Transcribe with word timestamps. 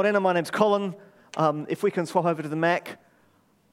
Morena, 0.00 0.18
my 0.18 0.32
name's 0.32 0.50
Colin. 0.50 0.94
Um, 1.36 1.66
if 1.68 1.82
we 1.82 1.90
can 1.90 2.06
swap 2.06 2.24
over 2.24 2.40
to 2.40 2.48
the 2.48 2.56
Mac. 2.56 2.98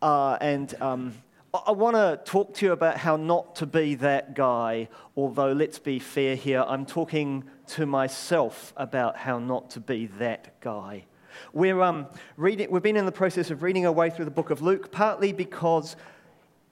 Uh, 0.01 0.37
and 0.41 0.75
um, 0.81 1.13
I, 1.53 1.59
I 1.67 1.71
want 1.71 1.95
to 1.95 2.19
talk 2.29 2.53
to 2.55 2.65
you 2.65 2.73
about 2.73 2.97
how 2.97 3.15
not 3.15 3.55
to 3.55 3.65
be 3.65 3.95
that 3.95 4.35
guy, 4.35 4.89
although 5.15 5.53
let's 5.53 5.79
be 5.79 5.99
fair 5.99 6.35
here, 6.35 6.65
I'm 6.67 6.85
talking 6.85 7.45
to 7.67 7.85
myself 7.85 8.73
about 8.75 9.15
how 9.15 9.39
not 9.39 9.69
to 9.69 9.79
be 9.79 10.07
that 10.19 10.59
guy. 10.59 11.05
We're, 11.53 11.81
um, 11.81 12.07
reading, 12.35 12.71
we've 12.71 12.83
been 12.83 12.97
in 12.97 13.05
the 13.05 13.11
process 13.13 13.49
of 13.49 13.63
reading 13.63 13.85
our 13.85 13.93
way 13.93 14.09
through 14.09 14.25
the 14.25 14.31
book 14.31 14.49
of 14.49 14.61
Luke, 14.61 14.91
partly 14.91 15.31
because 15.31 15.95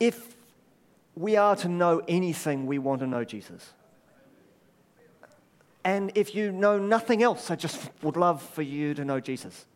if 0.02 0.36
we 1.16 1.38
are 1.38 1.56
to 1.56 1.70
know 1.70 2.02
anything, 2.10 2.66
we 2.66 2.78
want 2.78 3.00
to 3.00 3.08
know 3.08 3.24
Jesus. 3.24 3.72
And 5.86 6.12
if 6.16 6.34
you 6.34 6.52
know 6.52 6.80
nothing 6.80 7.22
else, 7.22 7.52
I 7.52 7.56
just 7.56 7.92
would 8.02 8.18
love 8.18 8.42
for 8.42 8.64
you 8.64 8.96
to 8.96 9.06
know 9.06 9.20
Jesus. 9.20 9.68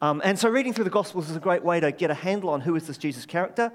Um, 0.00 0.22
and 0.24 0.38
so 0.38 0.48
reading 0.48 0.72
through 0.72 0.84
the 0.84 0.90
Gospels 0.90 1.28
is 1.28 1.36
a 1.36 1.40
great 1.40 1.62
way 1.62 1.78
to 1.78 1.92
get 1.92 2.10
a 2.10 2.14
handle 2.14 2.48
on 2.48 2.62
who 2.62 2.74
is 2.74 2.86
this 2.86 2.96
Jesus 2.96 3.26
character. 3.26 3.70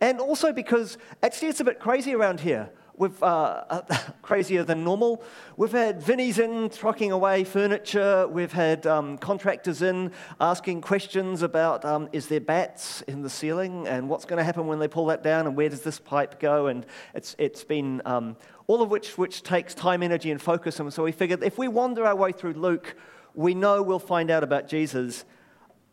And 0.00 0.18
also 0.18 0.52
because 0.52 0.98
actually 1.22 1.48
it's 1.48 1.60
a 1.60 1.64
bit 1.64 1.78
crazy 1.78 2.16
around 2.16 2.40
here. 2.40 2.68
We've, 2.96 3.22
uh, 3.22 3.82
crazier 4.22 4.64
than 4.64 4.82
normal. 4.82 5.22
We've 5.56 5.72
had 5.72 6.02
Vinnies 6.02 6.38
in 6.38 6.68
trucking 6.68 7.12
away 7.12 7.44
furniture. 7.44 8.26
We've 8.26 8.52
had 8.52 8.86
um, 8.86 9.16
contractors 9.16 9.82
in 9.82 10.10
asking 10.38 10.82
questions 10.82 11.42
about 11.42 11.84
um, 11.84 12.08
is 12.12 12.26
there 12.26 12.40
bats 12.40 13.02
in 13.02 13.22
the 13.22 13.30
ceiling 13.30 13.86
and 13.86 14.08
what's 14.08 14.24
going 14.24 14.38
to 14.38 14.44
happen 14.44 14.66
when 14.66 14.80
they 14.80 14.88
pull 14.88 15.06
that 15.06 15.22
down 15.22 15.46
and 15.46 15.56
where 15.56 15.68
does 15.68 15.82
this 15.82 15.98
pipe 16.00 16.40
go? 16.40 16.66
And 16.66 16.84
it's, 17.14 17.36
it's 17.38 17.62
been 17.62 18.02
um, 18.04 18.36
all 18.70 18.82
of 18.82 18.88
which, 18.88 19.18
which 19.18 19.42
takes 19.42 19.74
time, 19.74 20.00
energy, 20.00 20.30
and 20.30 20.40
focus. 20.40 20.78
And 20.78 20.92
so 20.92 21.02
we 21.02 21.10
figured 21.10 21.42
if 21.42 21.58
we 21.58 21.66
wander 21.66 22.06
our 22.06 22.14
way 22.14 22.30
through 22.30 22.52
Luke, 22.52 22.94
we 23.34 23.52
know 23.52 23.82
we'll 23.82 23.98
find 23.98 24.30
out 24.30 24.44
about 24.44 24.68
Jesus. 24.68 25.24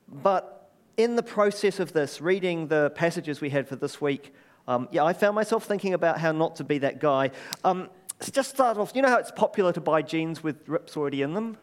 But 0.07 0.69
in 0.95 1.15
the 1.15 1.23
process 1.23 1.79
of 1.79 1.93
this, 1.93 2.21
reading 2.21 2.67
the 2.67 2.91
passages 2.91 3.41
we 3.41 3.49
had 3.49 3.67
for 3.67 3.77
this 3.77 3.99
week, 3.99 4.31
um, 4.67 4.87
yeah, 4.91 5.03
I 5.03 5.13
found 5.13 5.33
myself 5.33 5.65
thinking 5.65 5.95
about 5.95 6.19
how 6.19 6.31
not 6.31 6.55
to 6.57 6.63
be 6.63 6.77
that 6.77 6.99
guy. 6.99 7.31
Um, 7.63 7.89
just 8.31 8.51
start 8.51 8.77
off, 8.77 8.91
you 8.93 9.01
know 9.01 9.09
how 9.09 9.17
it's 9.17 9.31
popular 9.31 9.73
to 9.73 9.81
buy 9.81 10.03
jeans 10.03 10.43
with 10.43 10.57
rips 10.69 10.95
already 10.95 11.23
in 11.23 11.33
them? 11.33 11.57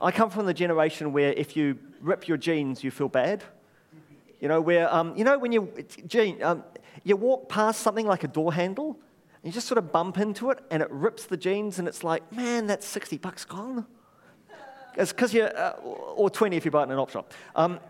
I 0.00 0.12
come 0.12 0.30
from 0.30 0.46
the 0.46 0.54
generation 0.54 1.12
where 1.12 1.34
if 1.34 1.58
you 1.58 1.78
rip 2.00 2.26
your 2.26 2.38
jeans, 2.38 2.82
you 2.82 2.90
feel 2.90 3.08
bad. 3.10 3.44
You 4.40 4.48
know, 4.48 4.62
where, 4.62 4.90
um, 4.94 5.14
you 5.14 5.24
know, 5.24 5.36
when 5.36 5.52
you, 5.52 5.70
jean, 6.06 6.42
um, 6.42 6.64
you 7.04 7.16
walk 7.16 7.50
past 7.50 7.82
something 7.82 8.06
like 8.06 8.24
a 8.24 8.28
door 8.28 8.54
handle 8.54 8.98
you 9.48 9.52
just 9.52 9.66
sort 9.66 9.78
of 9.78 9.90
bump 9.90 10.18
into 10.18 10.50
it 10.50 10.58
and 10.70 10.82
it 10.82 10.90
rips 10.90 11.24
the 11.24 11.36
jeans, 11.38 11.78
and 11.78 11.88
it's 11.88 12.04
like, 12.04 12.30
man, 12.30 12.66
that's 12.66 12.86
60 12.86 13.16
bucks 13.16 13.46
gone. 13.46 13.86
It's 14.94 15.10
because 15.10 15.32
you, 15.32 15.44
uh, 15.44 15.72
or 15.82 16.28
20 16.28 16.54
if 16.54 16.66
you 16.66 16.70
buy 16.70 16.82
it 16.82 16.84
in 16.84 16.90
an 16.90 16.98
op 16.98 17.08
shop. 17.08 17.32
Um, 17.56 17.80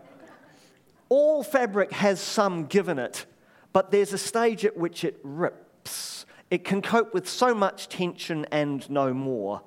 all 1.09 1.43
fabric 1.43 1.91
has 1.91 2.21
some 2.21 2.67
given 2.67 2.97
it, 2.97 3.25
but 3.73 3.91
there's 3.91 4.13
a 4.13 4.17
stage 4.17 4.63
at 4.63 4.77
which 4.77 5.03
it 5.03 5.19
rips. 5.21 6.25
It 6.49 6.63
can 6.63 6.81
cope 6.81 7.13
with 7.13 7.27
so 7.27 7.53
much 7.53 7.89
tension 7.89 8.45
and 8.51 8.89
no 8.89 9.13
more. 9.13 9.61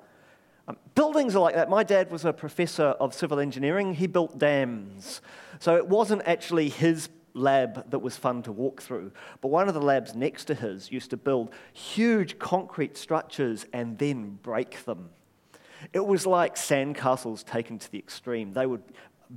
Um, 0.67 0.77
buildings 0.95 1.35
are 1.35 1.41
like 1.41 1.53
that. 1.53 1.69
My 1.69 1.83
dad 1.83 2.09
was 2.09 2.25
a 2.25 2.33
professor 2.33 2.83
of 2.83 3.13
civil 3.13 3.39
engineering. 3.39 3.93
He 3.93 4.07
built 4.07 4.39
dams. 4.39 5.21
So 5.59 5.75
it 5.75 5.87
wasn't 5.87 6.23
actually 6.25 6.69
his 6.69 7.07
lab 7.33 7.89
that 7.89 7.99
was 7.99 8.15
fun 8.15 8.43
to 8.43 8.51
walk 8.51 8.81
through. 8.81 9.11
But 9.41 9.49
one 9.49 9.67
of 9.67 9.73
the 9.73 9.81
labs 9.81 10.15
next 10.15 10.45
to 10.45 10.55
his 10.55 10.91
used 10.91 11.09
to 11.11 11.17
build 11.17 11.53
huge 11.73 12.39
concrete 12.39 12.97
structures 12.97 13.65
and 13.73 13.97
then 13.97 14.39
break 14.41 14.85
them. 14.85 15.09
It 15.91 16.05
was 16.05 16.25
like 16.25 16.55
sandcastles 16.55 17.43
taken 17.43 17.79
to 17.79 17.91
the 17.91 17.97
extreme. 17.97 18.53
They 18.53 18.65
would 18.65 18.83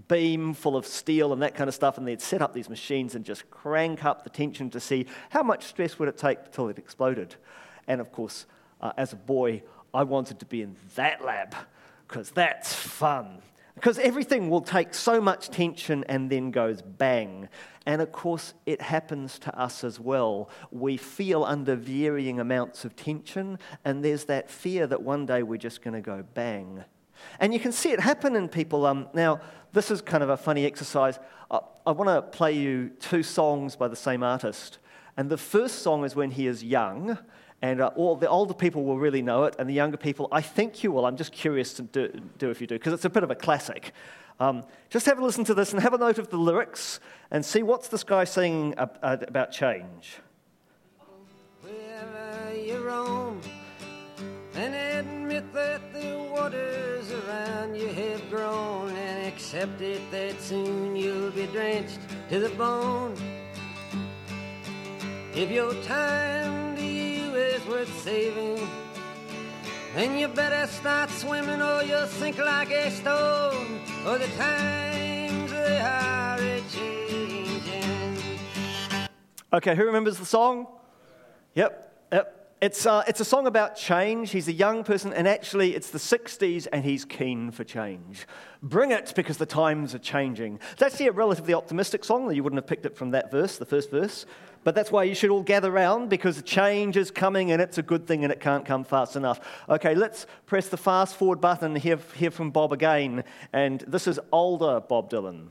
beam 0.09 0.53
full 0.53 0.77
of 0.77 0.87
steel 0.87 1.33
and 1.33 1.43
that 1.43 1.55
kind 1.55 1.69
of 1.69 1.75
stuff, 1.75 1.99
and 1.99 2.07
they'd 2.07 2.21
set 2.21 2.43
up 2.43 2.53
these 2.53 2.69
machines 2.69 3.15
and 3.15 3.25
just 3.25 3.51
crank 3.51 4.05
up 4.05 4.25
the 4.25 4.31
tension 4.31 4.71
to 4.71 4.81
see 4.81 5.07
how 5.31 5.43
much 5.43 5.65
stress 5.65 5.99
would 5.99 6.09
it 6.09 6.19
take 6.19 6.39
until 6.45 6.69
it 6.69 6.79
exploded. 6.79 7.35
And 7.89 8.01
of 8.01 8.13
course, 8.13 8.47
uh, 8.81 8.93
as 8.97 9.13
a 9.13 9.17
boy, 9.17 9.63
I 9.95 10.03
wanted 10.03 10.39
to 10.41 10.47
be 10.47 10.63
in 10.63 10.77
that 10.97 11.25
lab 11.25 11.55
because 12.07 12.31
that's 12.31 12.73
fun. 12.73 13.39
Because 13.75 13.99
everything 13.99 14.49
will 14.49 14.63
take 14.63 14.95
so 14.95 15.21
much 15.21 15.51
tension 15.51 16.05
and 16.09 16.31
then 16.31 16.51
goes 16.51 16.81
bang. 16.81 17.49
And 17.87 18.03
of 18.03 18.11
course, 18.11 18.53
it 18.67 18.83
happens 18.83 19.39
to 19.39 19.59
us 19.59 19.85
as 19.85 20.01
well. 20.01 20.51
We 20.73 20.97
feel 20.97 21.45
under 21.45 21.77
varying 21.77 22.41
amounts 22.41 22.85
of 22.85 22.97
tension, 22.97 23.59
and 23.85 24.05
there's 24.05 24.25
that 24.25 24.51
fear 24.51 24.89
that 24.89 25.03
one 25.03 25.25
day 25.25 25.45
we're 25.45 25.57
just 25.57 25.83
going 25.83 25.95
to 25.95 26.01
go 26.01 26.25
bang. 26.35 26.85
And 27.39 27.55
you 27.55 27.61
can 27.61 27.73
see 27.73 27.93
it 27.93 28.01
happen 28.01 28.35
in 28.35 28.49
people. 28.49 28.85
Um, 28.87 29.09
now, 29.15 29.41
this 29.73 29.91
is 29.91 30.03
kind 30.03 30.23
of 30.23 30.31
a 30.31 30.37
funny 30.37 30.67
exercise. 30.67 31.19
I, 31.51 31.61
I 31.87 31.93
want 31.93 32.09
to 32.09 32.23
play 32.23 32.53
you 32.53 32.91
two 32.99 33.23
songs 33.23 33.77
by 33.77 33.89
the 33.89 33.97
same 33.97 34.23
artist. 34.23 34.79
And 35.17 35.31
the 35.31 35.39
first 35.39 35.79
song 35.79 36.05
is 36.05 36.15
when 36.15 36.33
he 36.33 36.47
is 36.47 36.63
young, 36.63 37.17
and 37.63 37.81
uh, 37.81 37.91
all 37.97 38.17
the 38.17 38.29
older 38.29 38.55
people 38.55 38.85
will 38.85 38.99
really 38.99 39.23
know 39.23 39.45
it, 39.45 39.57
and 39.59 39.69
the 39.69 39.75
younger 39.75 39.97
people, 39.97 40.29
I 40.31 40.43
think 40.43 40.83
you 40.83 40.93
will. 40.93 41.07
I'm 41.07 41.17
just 41.17 41.33
curious 41.33 41.73
to 41.75 41.83
do, 41.83 42.09
do 42.39 42.51
if 42.51 42.61
you 42.61 42.67
do, 42.67 42.75
because 42.77 42.93
it's 42.93 43.05
a 43.05 43.11
bit 43.11 43.23
of 43.23 43.31
a 43.31 43.35
classic. 43.35 43.93
Um, 44.39 44.65
just 44.91 45.07
have 45.07 45.19
a 45.19 45.25
listen 45.25 45.45
to 45.45 45.55
this 45.55 45.73
and 45.73 45.81
have 45.81 45.95
a 45.95 45.99
note 45.99 46.19
of 46.19 46.29
the 46.29 46.37
lyrics 46.37 47.01
and 47.31 47.45
see 47.45 47.63
what's 47.63 47.89
this 47.89 48.05
guy 48.05 48.25
saying 48.25 48.75
about 48.77 49.51
change. 49.53 50.19
Wherever 51.63 52.55
you 52.55 52.79
roam, 52.79 53.41
and 54.55 54.75
admit 54.75 55.53
that 55.55 55.93
the 55.95 56.19
waters 56.31 57.11
around 57.11 57.75
you 57.75 57.89
have 57.89 58.31
grown, 58.31 58.91
and 58.91 59.27
accept 59.27 59.81
it 59.81 60.03
that 60.11 60.41
soon 60.41 60.95
you'll 60.95 61.31
be 61.31 61.47
drenched 61.47 61.99
to 62.29 62.39
the 62.39 62.51
bone. 62.51 63.15
If 65.35 65.51
your 65.51 65.75
time 65.83 66.76
worth 67.69 68.03
saving, 68.03 68.69
then 69.95 70.19
you 70.19 70.29
better 70.29 70.67
start 70.67 71.11
swimming 71.11 71.63
or 71.63 71.83
you'll 71.83 72.07
sink 72.07 72.39
like 72.39 72.71
a 72.71 72.91
stone. 72.91 73.81
Or 74.07 74.19
the 74.19 74.29
times 74.37 75.51
they 75.51 75.79
are 75.81 76.39
changing. 76.71 78.19
Okay, 79.53 79.75
who 79.75 79.85
remembers 79.85 80.19
the 80.19 80.27
song? 80.27 80.67
Yep, 81.55 82.09
yep. 82.13 82.46
It's, 82.67 82.85
uh, 82.85 83.05
it's 83.07 83.21
a 83.21 83.25
song 83.25 83.47
about 83.47 83.77
change. 83.77 84.33
He's 84.33 84.49
a 84.49 84.53
young 84.53 84.83
person, 84.83 85.13
and 85.13 85.29
actually, 85.29 85.77
it's 85.77 85.91
the 85.91 86.01
60s, 86.01 86.67
and 86.73 86.85
he's 86.85 87.05
keen 87.05 87.53
for 87.53 87.63
change. 87.63 88.27
Bring 88.61 88.91
it 88.91 89.13
because 89.15 89.37
the 89.37 89.47
times 89.47 89.95
are 89.95 90.01
changing. 90.01 90.59
It's 90.73 90.83
actually 90.83 91.07
a 91.07 91.13
relatively 91.13 91.55
optimistic 91.55 92.05
song. 92.05 92.35
You 92.35 92.43
wouldn't 92.43 92.59
have 92.59 92.67
picked 92.67 92.85
it 92.85 92.97
from 92.97 93.13
that 93.13 93.31
verse, 93.31 93.57
the 93.57 93.67
first 93.67 93.89
verse. 93.93 94.27
But 94.65 94.75
that's 94.75 94.91
why 94.91 95.05
you 95.05 95.15
should 95.15 95.31
all 95.31 95.45
gather 95.45 95.71
around 95.71 96.09
because 96.09 96.43
change 96.43 96.97
is 96.97 97.13
coming 97.13 97.53
and 97.53 97.63
it's 97.63 97.79
a 97.79 97.85
good 97.85 98.05
thing 98.05 98.25
and 98.25 98.33
it 98.33 98.41
can't 98.41 98.65
come 98.65 98.83
fast 98.83 99.15
enough. 99.15 99.39
Okay, 99.69 99.95
let's 99.95 100.27
press 100.47 100.67
the 100.67 100.77
fast 100.77 101.15
forward 101.15 101.41
button 101.41 101.67
and 101.67 101.79
hear, 101.79 102.01
hear 102.17 102.33
from 102.33 102.51
Bob 102.51 102.73
again. 102.73 103.23
And 103.53 103.83
this 103.87 104.09
is 104.09 104.19
older 104.33 104.81
Bob 104.81 105.09
Dylan. 105.09 105.51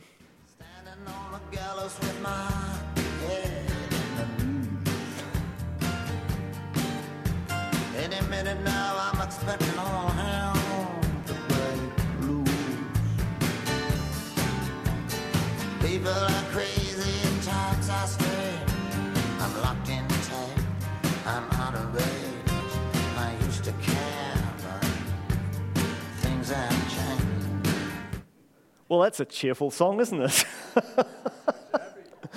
Well, 28.90 29.02
that's 29.02 29.20
a 29.20 29.26
cheerful 29.26 29.72
song, 29.72 30.00
isn't 30.00 30.22
it? 30.22 30.46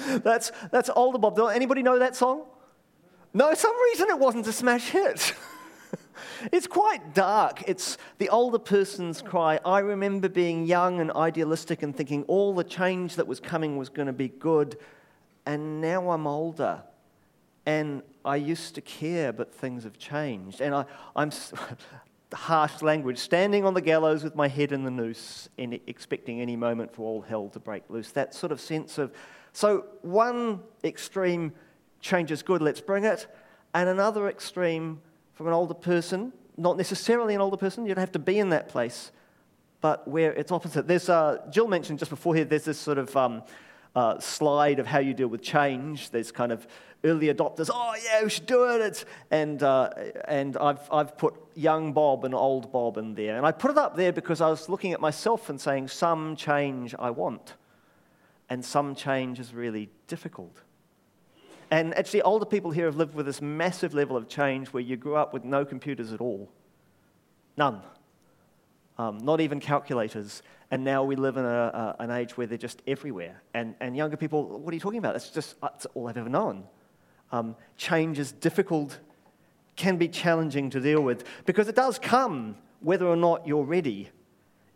that's, 0.24 0.52
that's 0.70 0.90
older 0.94 1.18
Bob 1.18 1.36
Dylan. 1.36 1.54
Anybody 1.54 1.82
know 1.82 1.98
that 1.98 2.16
song? 2.16 2.44
No, 3.32 3.54
some 3.54 3.74
reason 3.90 4.08
it 4.10 4.18
wasn't 4.18 4.46
a 4.46 4.52
smash 4.52 4.90
hit. 4.90 5.34
it's 6.52 6.66
quite 6.66 7.14
dark. 7.14 7.62
It's 7.66 7.98
the 8.18 8.28
older 8.28 8.58
person's 8.58 9.22
cry. 9.22 9.60
I 9.64 9.80
remember 9.80 10.28
being 10.28 10.64
young 10.64 11.00
and 11.00 11.10
idealistic 11.12 11.82
and 11.82 11.96
thinking 11.96 12.24
all 12.24 12.54
the 12.54 12.64
change 12.64 13.16
that 13.16 13.26
was 13.26 13.40
coming 13.40 13.76
was 13.76 13.88
going 13.88 14.06
to 14.06 14.12
be 14.12 14.28
good. 14.28 14.78
And 15.46 15.80
now 15.80 16.10
I'm 16.10 16.26
older 16.26 16.82
and 17.68 18.02
I 18.24 18.36
used 18.36 18.74
to 18.76 18.80
care, 18.80 19.30
but 19.30 19.52
things 19.52 19.84
have 19.84 19.98
changed. 19.98 20.62
And 20.62 20.74
I, 20.74 20.86
I'm 21.14 21.30
harsh 22.32 22.80
language, 22.80 23.18
standing 23.18 23.66
on 23.66 23.74
the 23.74 23.82
gallows 23.82 24.24
with 24.24 24.34
my 24.34 24.48
head 24.48 24.72
in 24.72 24.84
the 24.84 24.90
noose, 24.90 25.50
and 25.58 25.78
expecting 25.86 26.40
any 26.40 26.56
moment 26.56 26.94
for 26.94 27.02
all 27.02 27.20
hell 27.20 27.50
to 27.50 27.58
break 27.58 27.82
loose. 27.90 28.10
That 28.12 28.34
sort 28.34 28.52
of 28.52 28.60
sense 28.60 28.96
of. 28.96 29.12
So, 29.52 29.84
one 30.00 30.60
extreme 30.82 31.52
change 32.00 32.30
is 32.30 32.42
good, 32.42 32.62
let's 32.62 32.80
bring 32.80 33.04
it. 33.04 33.26
And 33.74 33.88
another 33.88 34.28
extreme 34.28 35.02
from 35.38 35.46
an 35.46 35.52
older 35.52 35.72
person, 35.72 36.32
not 36.56 36.76
necessarily 36.76 37.32
an 37.32 37.40
older 37.40 37.56
person, 37.56 37.86
you 37.86 37.94
don't 37.94 38.00
have 38.00 38.10
to 38.10 38.18
be 38.18 38.40
in 38.40 38.48
that 38.48 38.68
place, 38.68 39.12
but 39.80 40.08
where 40.08 40.32
it's 40.32 40.50
opposite. 40.50 40.88
There's, 40.88 41.08
uh, 41.08 41.46
Jill 41.48 41.68
mentioned 41.68 42.00
just 42.00 42.10
before 42.10 42.34
here, 42.34 42.44
there's 42.44 42.64
this 42.64 42.76
sort 42.76 42.98
of 42.98 43.16
um, 43.16 43.44
uh, 43.94 44.18
slide 44.18 44.80
of 44.80 44.86
how 44.88 44.98
you 44.98 45.14
deal 45.14 45.28
with 45.28 45.40
change. 45.40 46.10
There's 46.10 46.32
kind 46.32 46.50
of 46.50 46.66
early 47.04 47.32
adopters, 47.32 47.70
oh 47.72 47.94
yeah, 48.04 48.24
we 48.24 48.30
should 48.30 48.46
do 48.46 48.64
it. 48.64 48.80
It's, 48.80 49.04
and 49.30 49.62
uh, 49.62 49.90
and 50.24 50.56
I've, 50.56 50.80
I've 50.90 51.16
put 51.16 51.34
young 51.54 51.92
Bob 51.92 52.24
and 52.24 52.34
old 52.34 52.72
Bob 52.72 52.98
in 52.98 53.14
there. 53.14 53.36
And 53.36 53.46
I 53.46 53.52
put 53.52 53.70
it 53.70 53.78
up 53.78 53.94
there 53.94 54.12
because 54.12 54.40
I 54.40 54.50
was 54.50 54.68
looking 54.68 54.92
at 54.92 55.00
myself 55.00 55.50
and 55.50 55.60
saying, 55.60 55.86
some 55.86 56.34
change 56.34 56.96
I 56.98 57.10
want, 57.10 57.54
and 58.50 58.64
some 58.64 58.96
change 58.96 59.38
is 59.38 59.54
really 59.54 59.88
difficult. 60.08 60.62
And 61.70 61.96
actually, 61.96 62.22
older 62.22 62.46
people 62.46 62.70
here 62.70 62.86
have 62.86 62.96
lived 62.96 63.14
with 63.14 63.26
this 63.26 63.42
massive 63.42 63.92
level 63.92 64.16
of 64.16 64.28
change 64.28 64.68
where 64.68 64.82
you 64.82 64.96
grew 64.96 65.16
up 65.16 65.34
with 65.34 65.44
no 65.44 65.64
computers 65.64 66.12
at 66.12 66.20
all. 66.20 66.50
None. 67.56 67.82
Um, 68.96 69.18
not 69.18 69.40
even 69.40 69.60
calculators. 69.60 70.42
And 70.70 70.84
now 70.84 71.04
we 71.04 71.16
live 71.16 71.36
in 71.36 71.44
a, 71.44 71.48
a, 71.98 72.02
an 72.02 72.10
age 72.10 72.36
where 72.36 72.46
they're 72.46 72.58
just 72.58 72.82
everywhere. 72.86 73.42
And, 73.54 73.74
and 73.80 73.96
younger 73.96 74.16
people, 74.16 74.58
what 74.58 74.72
are 74.72 74.74
you 74.74 74.80
talking 74.80 74.98
about? 74.98 75.16
It's 75.16 75.30
just 75.30 75.56
it's 75.62 75.86
all 75.94 76.08
I've 76.08 76.16
ever 76.16 76.28
known. 76.28 76.64
Um, 77.32 77.56
change 77.76 78.18
is 78.18 78.32
difficult, 78.32 78.98
can 79.76 79.96
be 79.96 80.08
challenging 80.08 80.70
to 80.70 80.80
deal 80.80 81.02
with 81.02 81.24
because 81.44 81.68
it 81.68 81.76
does 81.76 81.98
come 81.98 82.56
whether 82.80 83.06
or 83.06 83.16
not 83.16 83.46
you're 83.46 83.64
ready. 83.64 84.08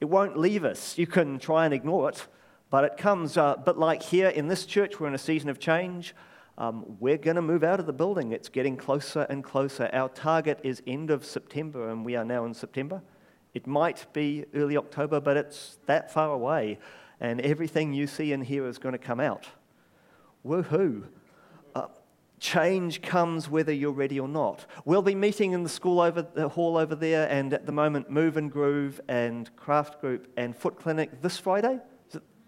It 0.00 0.06
won't 0.06 0.38
leave 0.38 0.64
us. 0.64 0.98
You 0.98 1.06
can 1.06 1.38
try 1.38 1.64
and 1.64 1.72
ignore 1.72 2.08
it, 2.08 2.26
but 2.70 2.84
it 2.84 2.96
comes. 2.96 3.36
Uh, 3.36 3.56
but 3.56 3.78
like 3.78 4.02
here 4.02 4.28
in 4.28 4.48
this 4.48 4.66
church, 4.66 4.98
we're 4.98 5.08
in 5.08 5.14
a 5.14 5.18
season 5.18 5.48
of 5.48 5.58
change. 5.58 6.14
Um, 6.58 6.84
we're 7.00 7.19
going 7.19 7.37
to 7.37 7.43
move 7.43 7.64
out 7.64 7.81
of 7.81 7.87
the 7.87 7.93
building. 7.93 8.32
It's 8.32 8.49
getting 8.49 8.76
closer 8.76 9.26
and 9.31 9.43
closer. 9.43 9.88
Our 9.93 10.08
target 10.10 10.60
is 10.62 10.82
end 10.87 11.10
of 11.10 11.25
September, 11.25 11.88
and 11.88 12.04
we 12.04 12.14
are 12.14 12.25
now 12.25 12.44
in 12.44 12.52
September. 12.52 13.02
It 13.54 13.66
might 13.66 14.06
be 14.12 14.44
early 14.54 14.76
October, 14.76 15.20
but 15.20 15.37
it's 15.37 15.78
that 15.87 16.12
far 16.12 16.31
away, 16.31 16.78
and 17.20 17.40
everything 17.40 17.93
you 17.93 18.06
see 18.06 18.32
and 18.32 18.44
hear 18.44 18.66
is 18.66 18.78
going 18.78 18.93
to 18.93 18.99
come 18.99 19.20
out. 19.20 19.46
Woohoo! 20.44 21.04
Uh, 21.75 21.87
change 22.38 23.00
comes 23.00 23.48
whether 23.48 23.72
you're 23.72 23.90
ready 23.93 24.20
or 24.20 24.28
not. 24.28 24.66
We'll 24.84 25.02
be 25.02 25.14
meeting 25.14 25.52
in 25.52 25.62
the 25.62 25.69
school 25.70 26.00
over 26.00 26.20
the 26.22 26.50
hall 26.50 26.76
over 26.76 26.94
there, 26.94 27.28
and 27.31 27.55
at 27.55 27.64
the 27.64 27.72
moment, 27.72 28.10
Move 28.10 28.37
and 28.37 28.52
Groove 28.52 29.00
and 29.08 29.55
Craft 29.56 30.00
Group 30.02 30.31
and 30.37 30.55
Foot 30.55 30.76
Clinic 30.76 31.22
this 31.22 31.38
Friday. 31.38 31.78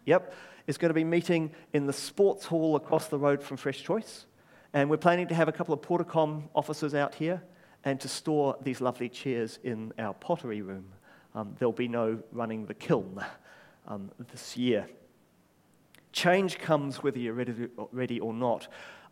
Yep 0.05 0.35
is 0.67 0.79
going 0.79 0.91
to 0.91 0.95
be 0.95 1.05
meeting 1.05 1.51
in 1.73 1.87
the 1.87 1.93
sports 1.93 2.47
hall 2.47 2.77
across 2.77 3.09
the 3.09 3.19
road 3.19 3.43
from 3.43 3.57
Fresh 3.57 3.83
Choice. 3.83 4.27
And 4.73 4.91
we're 4.91 4.97
planning 4.97 5.29
to 5.29 5.35
have 5.35 5.49
a 5.49 5.53
couple 5.53 5.75
of 5.75 5.81
Portacom 5.81 6.45
officers 6.55 6.95
out 6.95 7.15
here 7.15 7.43
and 7.85 8.01
to 8.01 8.09
store 8.09 8.57
these 8.63 8.81
lovely 8.81 9.09
chairs 9.09 9.59
in 9.63 9.93
our 9.99 10.15
pottery 10.15 10.63
room. 10.63 10.87
Um, 11.35 11.55
there'll 11.59 11.73
be 11.73 11.89
no 11.89 12.19
running 12.33 12.67
the 12.67 12.75
kiln 12.75 13.23
um, 13.87 14.11
this 14.33 14.57
year. 14.57 14.87
Change 16.13 16.59
comes 16.59 17.03
whether 17.03 17.19
you're 17.19 17.35
ready, 17.93 18.21
or 18.21 18.33
not. 18.33 18.69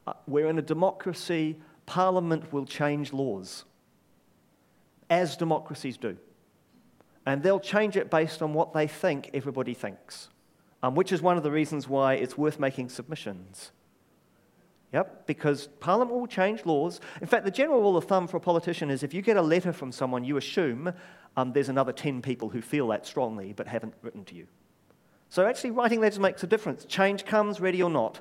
Uh, 0.07 0.13
we're 0.27 0.49
in 0.49 0.59
a 0.59 0.63
democracy, 0.63 1.57
Parliament 1.85 2.53
will 2.53 2.65
change 2.65 3.13
laws, 3.13 3.65
as 5.11 5.37
democracies 5.37 5.97
do. 5.97 6.17
And 7.27 7.43
they'll 7.43 7.61
change 7.61 7.97
it 7.97 8.11
based 8.11 8.41
on 8.41 8.55
what 8.55 8.73
they 8.73 8.87
think 8.87 9.31
everybody 9.35 9.75
thinks 9.75 10.29
um, 10.83 10.95
which 10.95 11.13
is 11.13 11.23
one 11.23 11.37
of 11.37 11.43
the 11.43 11.51
reasons 11.51 11.89
why 11.89 12.15
it's 12.15 12.37
worth 12.37 12.59
making 12.59 12.89
submissions. 12.89 13.71
Yep, 14.93 15.27
because 15.27 15.69
Parliament 15.81 16.19
will 16.19 16.27
change 16.27 16.67
laws. 16.67 17.01
In 17.21 17.27
fact, 17.27 17.45
the 17.45 17.51
general 17.51 17.81
rule 17.81 17.97
of 17.97 18.05
thumb 18.05 18.27
for 18.27 18.37
a 18.37 18.41
politician 18.41 18.91
is 18.91 19.03
if 19.03 19.15
you 19.15 19.23
get 19.23 19.39
a 19.39 19.43
letter 19.43 19.73
from 19.73 19.91
someone, 19.91 20.23
you 20.23 20.37
assume 20.37 20.93
um, 21.37 21.53
there's 21.53 21.71
another 21.71 21.93
10 21.93 22.21
people 22.21 22.51
who 22.51 22.61
feel 22.61 22.89
that 22.89 23.07
strongly 23.07 23.55
but 23.55 23.67
haven't 23.67 23.95
written 24.03 24.25
to 24.27 24.35
you. 24.35 24.47
So 25.31 25.47
actually, 25.47 25.71
writing 25.71 26.01
letters 26.01 26.19
makes 26.19 26.43
a 26.43 26.47
difference. 26.47 26.85
Change 26.85 27.25
comes, 27.25 27.59
ready 27.59 27.83
or 27.83 27.89
not. 27.89 28.21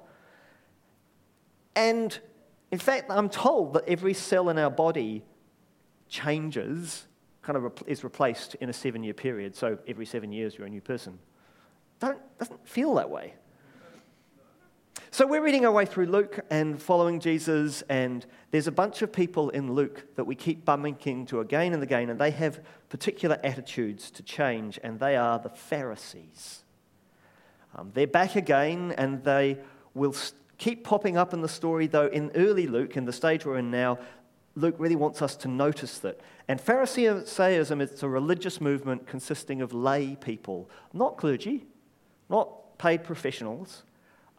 And 1.76 2.18
in 2.72 2.80
fact, 2.80 3.12
I'm 3.12 3.28
told 3.28 3.74
that 3.74 3.84
every 3.86 4.14
cell 4.14 4.48
in 4.48 4.58
our 4.58 4.70
body 4.70 5.26
changes, 6.08 7.06
kind 7.42 7.58
of 7.58 7.74
is 7.86 8.06
replaced 8.06 8.56
in 8.56 8.70
a 8.70 8.74
seven 8.74 9.04
year 9.04 9.14
period. 9.14 9.58
So 9.58 9.78
every 9.90 10.06
seven 10.06 10.32
years, 10.32 10.58
you're 10.58 10.68
a 10.68 10.70
new 10.70 10.80
person 10.80 11.20
doesn't 12.02 12.68
feel 12.68 12.96
that 12.96 13.10
way. 13.10 13.34
So 15.14 15.28
we're 15.28 15.44
reading 15.44 15.66
our 15.66 15.72
way 15.72 15.86
through 15.86 16.06
Luke 16.06 16.40
and 16.50 16.82
following 16.82 17.20
Jesus, 17.20 17.82
and 17.90 18.26
there's 18.52 18.68
a 18.68 18.72
bunch 18.72 19.02
of 19.02 19.12
people 19.12 19.50
in 19.50 19.74
Luke 19.74 20.06
that 20.16 20.24
we 20.24 20.36
keep 20.36 20.64
bumping 20.64 20.98
into 21.04 21.42
again 21.42 21.74
and 21.74 21.84
again, 21.84 22.10
and 22.10 22.20
they 22.20 22.32
have 22.32 22.62
particular 22.90 23.38
attitudes 23.44 24.10
to 24.12 24.24
change, 24.24 24.80
and 24.84 25.00
they 25.00 25.16
are 25.16 25.38
the 25.38 25.50
Pharisees. 25.50 26.64
Um, 27.76 27.92
they're 27.94 28.08
back 28.08 28.36
again, 28.36 28.94
and 28.98 29.24
they 29.24 29.60
will 29.94 30.16
keep 30.58 30.84
popping 30.84 31.18
up 31.18 31.34
in 31.34 31.42
the 31.42 31.50
story, 31.50 31.88
though 31.88 32.08
in 32.08 32.32
early 32.36 32.68
Luke, 32.68 32.96
in 32.96 33.06
the 33.06 33.14
stage 33.14 33.46
we're 33.46 33.58
in 33.58 33.70
now, 33.70 34.00
Luke 34.56 34.76
really 34.78 34.96
wants 34.96 35.22
us 35.22 35.36
to 35.38 35.48
notice 35.48 36.00
that. 36.00 36.20
And 36.48 36.60
Pharisaism 36.60 37.82
is 37.82 38.04
a 38.04 38.10
religious 38.10 38.60
movement 38.60 39.08
consisting 39.08 39.62
of 39.62 39.74
lay 39.74 40.16
people, 40.16 40.70
not 40.94 41.18
clergy, 41.18 41.66
not 42.32 42.80
paid 42.80 43.04
professionals, 43.04 43.84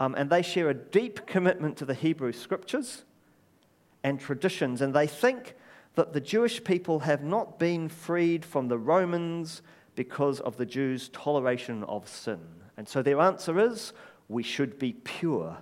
um, 0.01 0.17
and 0.17 0.29
they 0.29 0.43
share 0.43 0.69
a 0.69 0.75
deep 0.75 1.27
commitment 1.27 1.77
to 1.77 1.85
the 1.85 1.95
Hebrew 1.95 2.33
scriptures 2.33 3.05
and 4.03 4.19
traditions, 4.19 4.83
and 4.83 4.93
they 4.93 5.07
think 5.07 5.55
that 5.95 6.13
the 6.13 6.21
Jewish 6.21 6.65
people 6.65 7.01
have 7.01 7.23
not 7.23 7.59
been 7.59 7.89
freed 7.89 8.45
from 8.45 8.67
the 8.67 8.79
Romans 8.79 9.63
because 9.95 10.41
of 10.41 10.57
the 10.57 10.67
Jews' 10.67 11.11
toleration 11.11 11.85
of 11.85 12.09
sin. 12.09 12.41
And 12.77 12.89
so 12.89 13.03
their 13.03 13.21
answer 13.21 13.61
is 13.61 13.93
we 14.29 14.43
should 14.43 14.79
be 14.79 14.95
pure. 14.95 15.59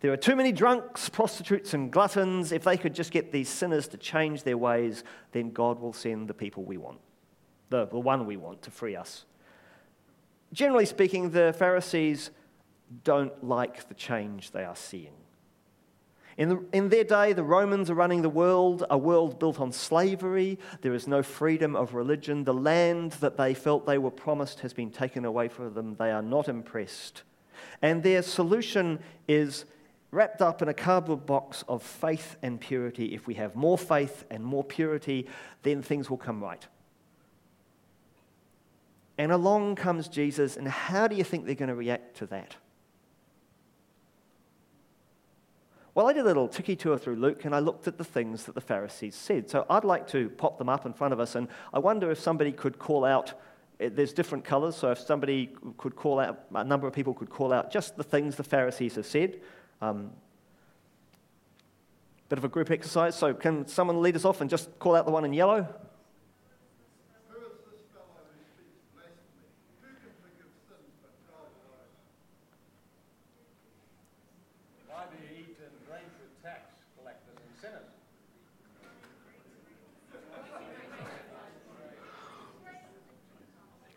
There 0.00 0.10
are 0.10 0.16
too 0.16 0.34
many 0.34 0.50
drunks, 0.50 1.08
prostitutes, 1.08 1.74
and 1.74 1.92
gluttons. 1.92 2.50
If 2.50 2.64
they 2.64 2.76
could 2.76 2.94
just 2.94 3.12
get 3.12 3.30
these 3.30 3.48
sinners 3.48 3.86
to 3.88 3.98
change 3.98 4.42
their 4.42 4.58
ways, 4.58 5.04
then 5.32 5.50
God 5.50 5.78
will 5.78 5.92
send 5.92 6.26
the 6.26 6.34
people 6.34 6.64
we 6.64 6.78
want, 6.78 6.98
the, 7.68 7.86
the 7.86 8.00
one 8.00 8.26
we 8.26 8.38
want 8.38 8.62
to 8.62 8.70
free 8.70 8.96
us 8.96 9.26
generally 10.52 10.86
speaking, 10.86 11.30
the 11.30 11.54
Pharisees 11.58 12.30
don't 13.04 13.44
like 13.44 13.88
the 13.88 13.94
change 13.94 14.50
they 14.50 14.64
are 14.64 14.76
seeing. 14.76 15.14
In, 16.38 16.48
the, 16.48 16.64
in, 16.72 16.88
their 16.88 17.04
day, 17.04 17.34
the 17.34 17.44
Romans 17.44 17.90
are 17.90 17.94
running 17.94 18.22
the 18.22 18.30
world, 18.30 18.84
a 18.88 18.96
world 18.96 19.38
built 19.38 19.60
on 19.60 19.70
slavery. 19.70 20.58
There 20.80 20.94
is 20.94 21.06
no 21.06 21.22
freedom 21.22 21.76
of 21.76 21.94
religion. 21.94 22.44
The 22.44 22.54
land 22.54 23.12
that 23.12 23.36
they 23.36 23.52
felt 23.52 23.86
they 23.86 23.98
were 23.98 24.10
promised 24.10 24.60
has 24.60 24.72
been 24.72 24.90
taken 24.90 25.26
away 25.26 25.48
from 25.48 25.74
them. 25.74 25.94
They 25.98 26.10
are 26.10 26.22
not 26.22 26.48
impressed. 26.48 27.22
And 27.82 28.02
their 28.02 28.22
solution 28.22 29.00
is 29.28 29.66
wrapped 30.10 30.40
up 30.40 30.62
in 30.62 30.68
a 30.68 30.74
cardboard 30.74 31.26
box 31.26 31.64
of 31.68 31.82
faith 31.82 32.36
and 32.42 32.60
purity. 32.60 33.14
If 33.14 33.26
we 33.26 33.34
have 33.34 33.54
more 33.54 33.78
faith 33.78 34.24
and 34.30 34.42
more 34.42 34.64
purity, 34.64 35.26
then 35.62 35.82
things 35.82 36.08
will 36.08 36.18
come 36.18 36.42
right. 36.42 36.66
And 39.22 39.30
along 39.30 39.76
comes 39.76 40.08
Jesus, 40.08 40.56
and 40.56 40.66
how 40.66 41.06
do 41.06 41.14
you 41.14 41.22
think 41.22 41.46
they're 41.46 41.54
going 41.54 41.68
to 41.68 41.76
react 41.76 42.16
to 42.16 42.26
that? 42.26 42.56
Well, 45.94 46.08
I 46.08 46.12
did 46.12 46.22
a 46.22 46.24
little 46.24 46.48
tiki 46.48 46.74
tour 46.74 46.98
through 46.98 47.14
Luke 47.14 47.44
and 47.44 47.54
I 47.54 47.60
looked 47.60 47.86
at 47.86 47.98
the 47.98 48.04
things 48.04 48.46
that 48.46 48.56
the 48.56 48.60
Pharisees 48.60 49.14
said. 49.14 49.48
So 49.48 49.64
I'd 49.70 49.84
like 49.84 50.08
to 50.08 50.28
pop 50.28 50.58
them 50.58 50.68
up 50.68 50.86
in 50.86 50.92
front 50.92 51.12
of 51.12 51.20
us, 51.20 51.36
and 51.36 51.46
I 51.72 51.78
wonder 51.78 52.10
if 52.10 52.18
somebody 52.18 52.50
could 52.50 52.80
call 52.80 53.04
out. 53.04 53.34
Eh, 53.78 53.90
there's 53.92 54.12
different 54.12 54.44
colors, 54.44 54.74
so 54.74 54.90
if 54.90 54.98
somebody 54.98 55.50
could 55.78 55.94
call 55.94 56.18
out, 56.18 56.40
a 56.52 56.64
number 56.64 56.88
of 56.88 56.92
people 56.92 57.14
could 57.14 57.30
call 57.30 57.52
out 57.52 57.70
just 57.70 57.96
the 57.96 58.02
things 58.02 58.34
the 58.34 58.42
Pharisees 58.42 58.96
have 58.96 59.06
said. 59.06 59.40
Um, 59.80 60.10
bit 62.28 62.38
of 62.38 62.44
a 62.44 62.48
group 62.48 62.72
exercise, 62.72 63.14
so 63.14 63.34
can 63.34 63.68
someone 63.68 64.02
lead 64.02 64.16
us 64.16 64.24
off 64.24 64.40
and 64.40 64.50
just 64.50 64.76
call 64.80 64.96
out 64.96 65.06
the 65.06 65.12
one 65.12 65.24
in 65.24 65.32
yellow? 65.32 65.72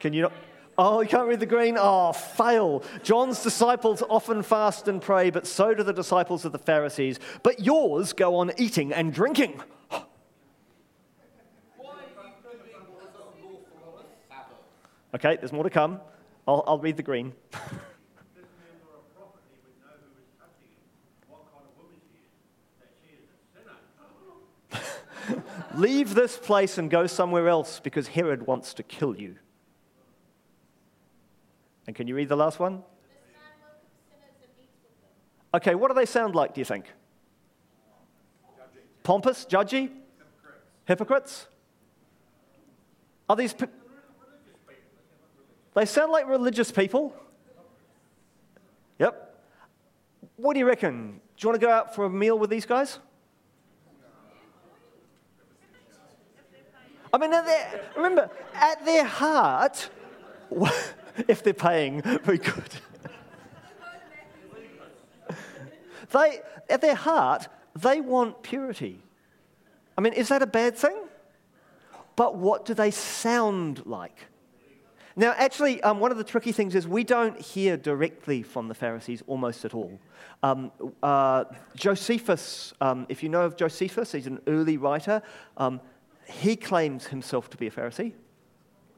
Can 0.06 0.14
you 0.14 0.22
not? 0.22 0.34
Oh, 0.78 1.02
you 1.02 1.10
can't 1.10 1.28
read 1.28 1.40
the 1.40 1.48
green? 1.48 1.80
Oh, 1.80 1.82
ah, 1.82 2.12
fail. 2.12 2.84
John's 3.02 3.42
disciples 3.42 4.04
often 4.08 4.44
fast 4.44 4.88
and 4.88 5.02
pray, 5.02 5.32
but 5.32 5.48
so 5.48 5.74
do 5.74 5.82
the 5.82 5.94
disciples 5.94 6.46
of 6.46 6.52
the 6.52 6.60
Pharisees. 6.60 7.20
But 7.42 7.60
yours 7.60 8.14
go 8.14 8.36
on 8.36 8.52
eating 8.60 8.94
and 8.94 9.12
drinking. 9.12 9.60
okay, 15.16 15.38
there's 15.38 15.52
more 15.52 15.64
to 15.64 15.72
come. 15.72 16.00
I'll, 16.48 16.64
I'll 16.68 16.78
read 16.78 16.98
the 16.98 17.02
green. 17.02 17.34
Leave 25.74 26.14
this 26.14 26.38
place 26.38 26.78
and 26.78 26.92
go 26.92 27.08
somewhere 27.08 27.50
else 27.50 27.80
because 27.80 28.10
Herod 28.10 28.46
wants 28.46 28.76
to 28.76 28.84
kill 28.84 29.18
you. 29.18 29.38
And 31.88 31.96
can 31.96 32.08
you 32.08 32.16
read 32.16 32.30
the 32.30 32.36
last 32.36 32.60
one? 32.60 32.84
Okay, 35.54 35.76
what 35.76 35.90
do 35.90 35.96
they 35.96 36.06
sound 36.06 36.36
like, 36.36 36.54
do 36.54 36.62
you 36.62 36.66
think? 36.66 36.86
Pompous, 39.04 39.46
judgy? 39.46 39.92
Hypocrites? 40.86 41.48
Are 43.30 43.36
these. 43.36 43.54
Pe- 43.54 43.68
they 45.74 45.86
sound 45.86 46.12
like 46.12 46.28
religious 46.28 46.72
people. 46.72 47.16
Yep. 49.00 49.44
What 50.38 50.54
do 50.54 50.60
you 50.60 50.66
reckon? 50.66 51.22
Do 51.38 51.44
you 51.46 51.50
want 51.50 51.60
to 51.60 51.66
go 51.66 51.72
out 51.72 51.96
for 51.96 52.06
a 52.06 52.10
meal 52.10 52.38
with 52.38 52.50
these 52.50 52.66
guys? 52.66 53.00
I 57.14 57.18
mean, 57.18 57.32
remember, 57.96 58.30
at 58.54 58.84
their 58.84 59.06
heart, 59.06 59.90
if 61.28 61.44
they're 61.44 61.54
paying, 61.54 62.02
very 62.02 62.38
good. 62.38 62.70
they, 66.12 66.40
at 66.70 66.82
their 66.82 66.96
heart, 66.96 67.48
they 67.76 68.02
want 68.02 68.44
purity. 68.44 69.00
I 69.98 70.02
mean, 70.02 70.14
is 70.14 70.30
that 70.30 70.42
a 70.42 70.48
bad 70.48 70.78
thing? 70.78 70.98
But 72.16 72.36
what 72.36 72.66
do 72.66 72.74
they 72.74 72.92
sound 72.92 73.86
like? 73.86 74.28
Now, 75.18 75.34
actually, 75.38 75.82
um, 75.82 76.00
one 76.00 76.12
of 76.12 76.18
the 76.18 76.26
tricky 76.26 76.52
things 76.52 76.76
is 76.76 76.88
we 76.88 77.06
don't 77.06 77.40
hear 77.40 77.78
directly 77.78 78.44
from 78.44 78.68
the 78.68 78.74
Pharisees 78.74 79.24
almost 79.28 79.64
at 79.64 79.74
all. 79.74 79.98
Um, 80.44 80.72
uh, 81.02 81.46
Josephus, 81.76 82.74
um, 82.82 83.06
if 83.08 83.24
you 83.24 83.30
know 83.30 83.44
of 83.44 83.56
Josephus, 83.56 84.12
he's 84.12 84.28
an 84.28 84.42
early 84.48 84.76
writer. 84.76 85.22
Um, 85.56 85.80
he 86.28 86.58
claims 86.58 87.08
himself 87.08 87.50
to 87.52 87.58
be 87.58 87.68
a 87.68 87.72
Pharisee. 87.72 88.14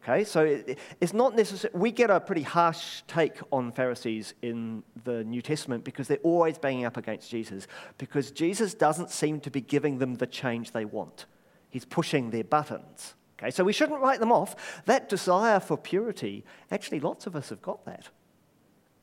Okay, 0.08 0.24
so 0.24 0.46
it, 0.46 0.80
it's 1.02 1.12
not 1.12 1.36
necessary. 1.36 1.74
We 1.76 1.92
get 1.92 2.10
a 2.10 2.22
pretty 2.22 2.44
harsh 2.44 3.02
take 3.08 3.40
on 3.52 3.74
Pharisees 3.74 4.36
in 4.42 4.84
the 5.04 5.26
New 5.26 5.42
Testament 5.42 5.84
because 5.84 6.08
they're 6.08 6.18
always 6.24 6.58
banging 6.58 6.86
up 6.86 6.96
against 6.96 7.30
Jesus, 7.30 7.68
because 7.98 8.32
Jesus 8.32 8.74
doesn't 8.74 9.10
seem 9.10 9.42
to 9.42 9.52
be 9.52 9.60
giving 9.60 9.98
them 9.98 10.16
the 10.16 10.26
change 10.26 10.72
they 10.72 10.86
want. 10.86 11.26
He's 11.70 11.84
pushing 11.84 12.30
their 12.30 12.46
buttons. 12.46 13.16
Okay, 13.38 13.52
so 13.52 13.66
we 13.66 13.74
shouldn't 13.74 14.00
write 14.00 14.22
them 14.22 14.32
off. 14.32 14.82
That 14.86 15.10
desire 15.10 15.60
for 15.60 15.78
purity, 15.78 16.46
actually, 16.72 17.02
lots 17.02 17.28
of 17.28 17.36
us 17.36 17.50
have 17.50 17.62
got 17.62 17.84
that. 17.86 18.08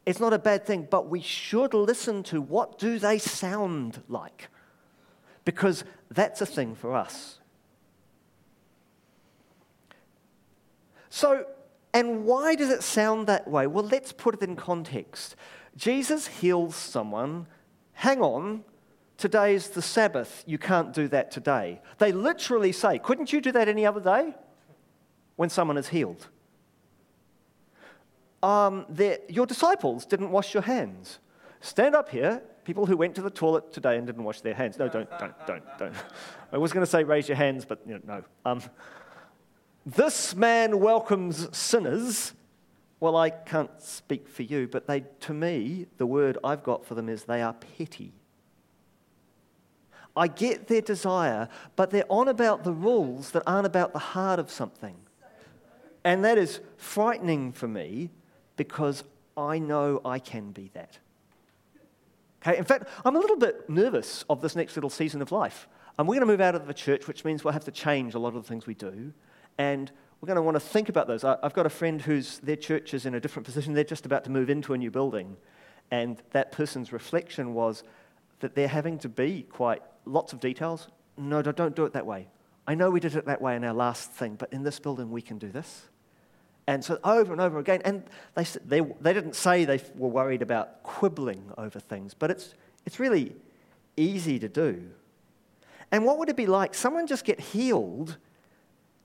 It's 0.06 0.20
not 0.20 0.32
a 0.32 0.38
bad 0.38 0.64
thing, 0.64 0.88
but 0.90 1.10
we 1.10 1.20
should 1.20 1.74
listen 1.74 2.22
to 2.24 2.40
what 2.40 2.78
do 2.78 2.98
they 2.98 3.18
sound 3.18 4.02
like, 4.08 4.48
because 5.44 5.84
that's 6.10 6.40
a 6.40 6.46
thing 6.46 6.74
for 6.74 6.94
us. 6.94 7.40
So, 11.14 11.46
and 11.92 12.24
why 12.24 12.56
does 12.56 12.70
it 12.70 12.82
sound 12.82 13.28
that 13.28 13.46
way? 13.46 13.68
Well, 13.68 13.84
let's 13.84 14.12
put 14.12 14.34
it 14.34 14.42
in 14.42 14.56
context. 14.56 15.36
Jesus 15.76 16.26
heals 16.26 16.74
someone. 16.74 17.46
Hang 17.92 18.20
on, 18.20 18.64
today's 19.16 19.68
the 19.68 19.80
Sabbath. 19.80 20.42
You 20.44 20.58
can't 20.58 20.92
do 20.92 21.06
that 21.06 21.30
today. 21.30 21.80
They 21.98 22.10
literally 22.10 22.72
say, 22.72 22.98
couldn't 22.98 23.32
you 23.32 23.40
do 23.40 23.52
that 23.52 23.68
any 23.68 23.86
other 23.86 24.00
day 24.00 24.34
when 25.36 25.50
someone 25.50 25.76
is 25.76 25.86
healed? 25.86 26.26
Um, 28.42 28.84
your 29.28 29.46
disciples 29.46 30.06
didn't 30.06 30.32
wash 30.32 30.52
your 30.52 30.64
hands. 30.64 31.20
Stand 31.60 31.94
up 31.94 32.08
here, 32.08 32.42
people 32.64 32.86
who 32.86 32.96
went 32.96 33.14
to 33.14 33.22
the 33.22 33.30
toilet 33.30 33.72
today 33.72 33.98
and 33.98 34.06
didn't 34.08 34.24
wash 34.24 34.40
their 34.40 34.54
hands. 34.54 34.80
No, 34.80 34.88
don't, 34.88 35.08
don't, 35.20 35.46
don't, 35.46 35.62
don't. 35.78 35.94
I 36.52 36.58
was 36.58 36.72
going 36.72 36.84
to 36.84 36.90
say 36.90 37.04
raise 37.04 37.28
your 37.28 37.36
hands, 37.36 37.64
but 37.64 37.82
you 37.86 37.94
know, 37.94 38.00
no. 38.04 38.24
Um, 38.44 38.60
this 39.86 40.34
man 40.34 40.80
welcomes 40.80 41.54
sinners. 41.56 42.32
Well, 43.00 43.16
I 43.16 43.30
can't 43.30 43.80
speak 43.80 44.28
for 44.28 44.42
you, 44.42 44.66
but 44.66 44.86
they, 44.86 45.04
to 45.20 45.34
me, 45.34 45.86
the 45.98 46.06
word 46.06 46.38
I've 46.42 46.62
got 46.62 46.86
for 46.86 46.94
them 46.94 47.08
is 47.08 47.24
they 47.24 47.42
are 47.42 47.52
petty. 47.52 48.12
I 50.16 50.28
get 50.28 50.68
their 50.68 50.80
desire, 50.80 51.48
but 51.76 51.90
they're 51.90 52.10
on 52.10 52.28
about 52.28 52.64
the 52.64 52.72
rules 52.72 53.32
that 53.32 53.42
aren't 53.46 53.66
about 53.66 53.92
the 53.92 53.98
heart 53.98 54.38
of 54.38 54.50
something. 54.50 54.96
And 56.04 56.24
that 56.24 56.38
is 56.38 56.60
frightening 56.76 57.52
for 57.52 57.66
me 57.66 58.10
because 58.56 59.04
I 59.36 59.58
know 59.58 60.00
I 60.04 60.18
can 60.18 60.52
be 60.52 60.70
that. 60.74 60.98
Okay, 62.42 62.58
in 62.58 62.64
fact, 62.64 62.88
I'm 63.04 63.16
a 63.16 63.18
little 63.18 63.38
bit 63.38 63.68
nervous 63.68 64.24
of 64.28 64.40
this 64.40 64.54
next 64.54 64.76
little 64.76 64.90
season 64.90 65.22
of 65.22 65.32
life. 65.32 65.66
And 65.98 66.06
we're 66.06 66.14
going 66.14 66.26
to 66.26 66.32
move 66.32 66.40
out 66.40 66.54
of 66.54 66.66
the 66.66 66.74
church, 66.74 67.08
which 67.08 67.24
means 67.24 67.42
we'll 67.42 67.52
have 67.52 67.64
to 67.64 67.70
change 67.70 68.14
a 68.14 68.18
lot 68.18 68.34
of 68.34 68.42
the 68.42 68.48
things 68.48 68.66
we 68.66 68.74
do. 68.74 69.12
And 69.58 69.90
we're 70.20 70.26
going 70.26 70.36
to 70.36 70.42
want 70.42 70.54
to 70.54 70.60
think 70.60 70.88
about 70.88 71.06
those. 71.06 71.22
I've 71.24 71.52
got 71.52 71.66
a 71.66 71.70
friend 71.70 72.00
whose 72.00 72.38
their 72.38 72.56
church 72.56 72.94
is 72.94 73.06
in 73.06 73.14
a 73.14 73.20
different 73.20 73.44
position. 73.44 73.74
They're 73.74 73.84
just 73.84 74.06
about 74.06 74.24
to 74.24 74.30
move 74.30 74.48
into 74.48 74.72
a 74.72 74.78
new 74.78 74.90
building. 74.90 75.36
And 75.90 76.22
that 76.30 76.50
person's 76.50 76.92
reflection 76.92 77.54
was 77.54 77.82
that 78.40 78.54
they're 78.54 78.68
having 78.68 78.98
to 79.00 79.08
be 79.08 79.42
quite 79.42 79.82
lots 80.06 80.32
of 80.32 80.40
details. 80.40 80.88
No, 81.16 81.42
don't 81.42 81.76
do 81.76 81.84
it 81.84 81.92
that 81.92 82.06
way. 82.06 82.28
I 82.66 82.74
know 82.74 82.90
we 82.90 83.00
did 83.00 83.14
it 83.14 83.26
that 83.26 83.42
way 83.42 83.56
in 83.56 83.64
our 83.64 83.74
last 83.74 84.10
thing, 84.12 84.36
but 84.36 84.52
in 84.52 84.62
this 84.62 84.78
building 84.78 85.10
we 85.10 85.22
can 85.22 85.38
do 85.38 85.50
this. 85.50 85.82
And 86.66 86.82
so 86.82 86.98
over 87.04 87.32
and 87.32 87.40
over 87.40 87.58
again, 87.58 87.82
and 87.84 88.04
they, 88.34 88.44
they, 88.64 88.80
they 89.00 89.12
didn't 89.12 89.34
say 89.34 89.64
they 89.66 89.80
were 89.94 90.08
worried 90.08 90.40
about 90.40 90.82
quibbling 90.82 91.52
over 91.58 91.78
things, 91.78 92.14
but 92.14 92.30
it's, 92.30 92.54
it's 92.86 92.98
really 92.98 93.36
easy 93.96 94.38
to 94.38 94.48
do. 94.48 94.82
And 95.92 96.06
what 96.06 96.18
would 96.18 96.30
it 96.30 96.36
be 96.36 96.46
like? 96.46 96.74
Someone 96.74 97.06
just 97.06 97.24
get 97.24 97.38
healed 97.38 98.16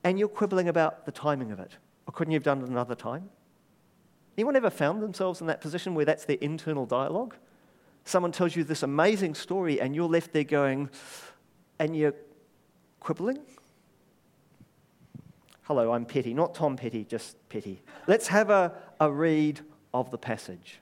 and 0.03 0.19
you're 0.19 0.27
quibbling 0.27 0.67
about 0.67 1.05
the 1.05 1.11
timing 1.11 1.51
of 1.51 1.59
it. 1.59 1.73
Or 2.07 2.13
couldn't 2.13 2.31
you 2.31 2.37
have 2.37 2.43
done 2.43 2.61
it 2.61 2.69
another 2.69 2.95
time? 2.95 3.29
Anyone 4.37 4.55
ever 4.55 4.69
found 4.69 5.01
themselves 5.01 5.41
in 5.41 5.47
that 5.47 5.61
position 5.61 5.95
where 5.95 6.05
that's 6.05 6.25
their 6.25 6.37
internal 6.39 6.85
dialogue? 6.85 7.35
Someone 8.05 8.31
tells 8.31 8.55
you 8.55 8.63
this 8.63 8.83
amazing 8.83 9.35
story 9.35 9.81
and 9.81 9.95
you're 9.95 10.07
left 10.07 10.33
there 10.33 10.43
going, 10.43 10.89
and 11.79 11.95
you're 11.95 12.15
quibbling? 12.99 13.39
Hello, 15.63 15.93
I'm 15.93 16.05
Petty, 16.05 16.33
not 16.33 16.55
Tom 16.55 16.75
Petty, 16.77 17.03
just 17.03 17.37
Petty. 17.49 17.81
Let's 18.07 18.27
have 18.27 18.49
a, 18.49 18.73
a 18.99 19.11
read 19.11 19.61
of 19.93 20.09
the 20.11 20.17
passage. 20.17 20.79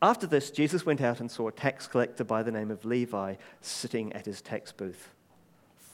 After 0.00 0.26
this, 0.26 0.50
Jesus 0.50 0.84
went 0.84 1.00
out 1.00 1.20
and 1.20 1.30
saw 1.30 1.48
a 1.48 1.52
tax 1.52 1.86
collector 1.86 2.24
by 2.24 2.42
the 2.42 2.50
name 2.50 2.70
of 2.70 2.84
Levi 2.84 3.36
sitting 3.60 4.12
at 4.14 4.26
his 4.26 4.42
tax 4.42 4.72
booth. 4.72 5.10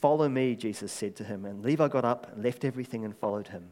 Follow 0.00 0.28
me, 0.28 0.54
Jesus 0.54 0.92
said 0.92 1.16
to 1.16 1.24
him. 1.24 1.44
And 1.44 1.64
Levi 1.64 1.88
got 1.88 2.04
up 2.04 2.32
and 2.32 2.44
left 2.44 2.64
everything 2.64 3.04
and 3.04 3.16
followed 3.16 3.48
him. 3.48 3.70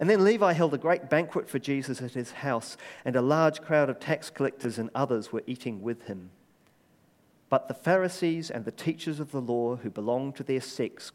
And 0.00 0.10
then 0.10 0.24
Levi 0.24 0.52
held 0.52 0.74
a 0.74 0.78
great 0.78 1.08
banquet 1.08 1.48
for 1.48 1.58
Jesus 1.58 2.02
at 2.02 2.14
his 2.14 2.32
house, 2.32 2.76
and 3.04 3.14
a 3.14 3.22
large 3.22 3.62
crowd 3.62 3.88
of 3.88 4.00
tax 4.00 4.30
collectors 4.30 4.78
and 4.78 4.90
others 4.94 5.32
were 5.32 5.42
eating 5.46 5.82
with 5.82 6.06
him. 6.06 6.30
But 7.48 7.68
the 7.68 7.74
Pharisees 7.74 8.50
and 8.50 8.64
the 8.64 8.72
teachers 8.72 9.20
of 9.20 9.30
the 9.30 9.40
law 9.40 9.76
who 9.76 9.90
belonged 9.90 10.36
to 10.36 10.42
their 10.42 10.60
sect 10.60 11.12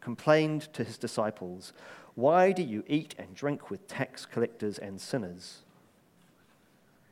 complained 0.00 0.72
to 0.72 0.84
his 0.84 0.98
disciples, 0.98 1.72
Why 2.14 2.52
do 2.52 2.62
you 2.62 2.84
eat 2.86 3.14
and 3.18 3.34
drink 3.34 3.70
with 3.70 3.88
tax 3.88 4.26
collectors 4.26 4.78
and 4.78 5.00
sinners? 5.00 5.58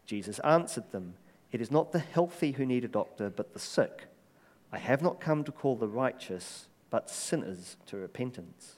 Jesus 0.06 0.38
answered 0.40 0.92
them, 0.92 1.14
It 1.52 1.62
is 1.62 1.70
not 1.70 1.92
the 1.92 1.98
healthy 1.98 2.52
who 2.52 2.66
need 2.66 2.84
a 2.84 2.88
doctor, 2.88 3.30
but 3.30 3.54
the 3.54 3.58
sick. 3.58 4.08
I 4.74 4.78
have 4.78 5.02
not 5.02 5.20
come 5.20 5.44
to 5.44 5.52
call 5.52 5.76
the 5.76 5.86
righteous, 5.86 6.66
but 6.90 7.08
sinners 7.08 7.76
to 7.86 7.96
repentance. 7.96 8.74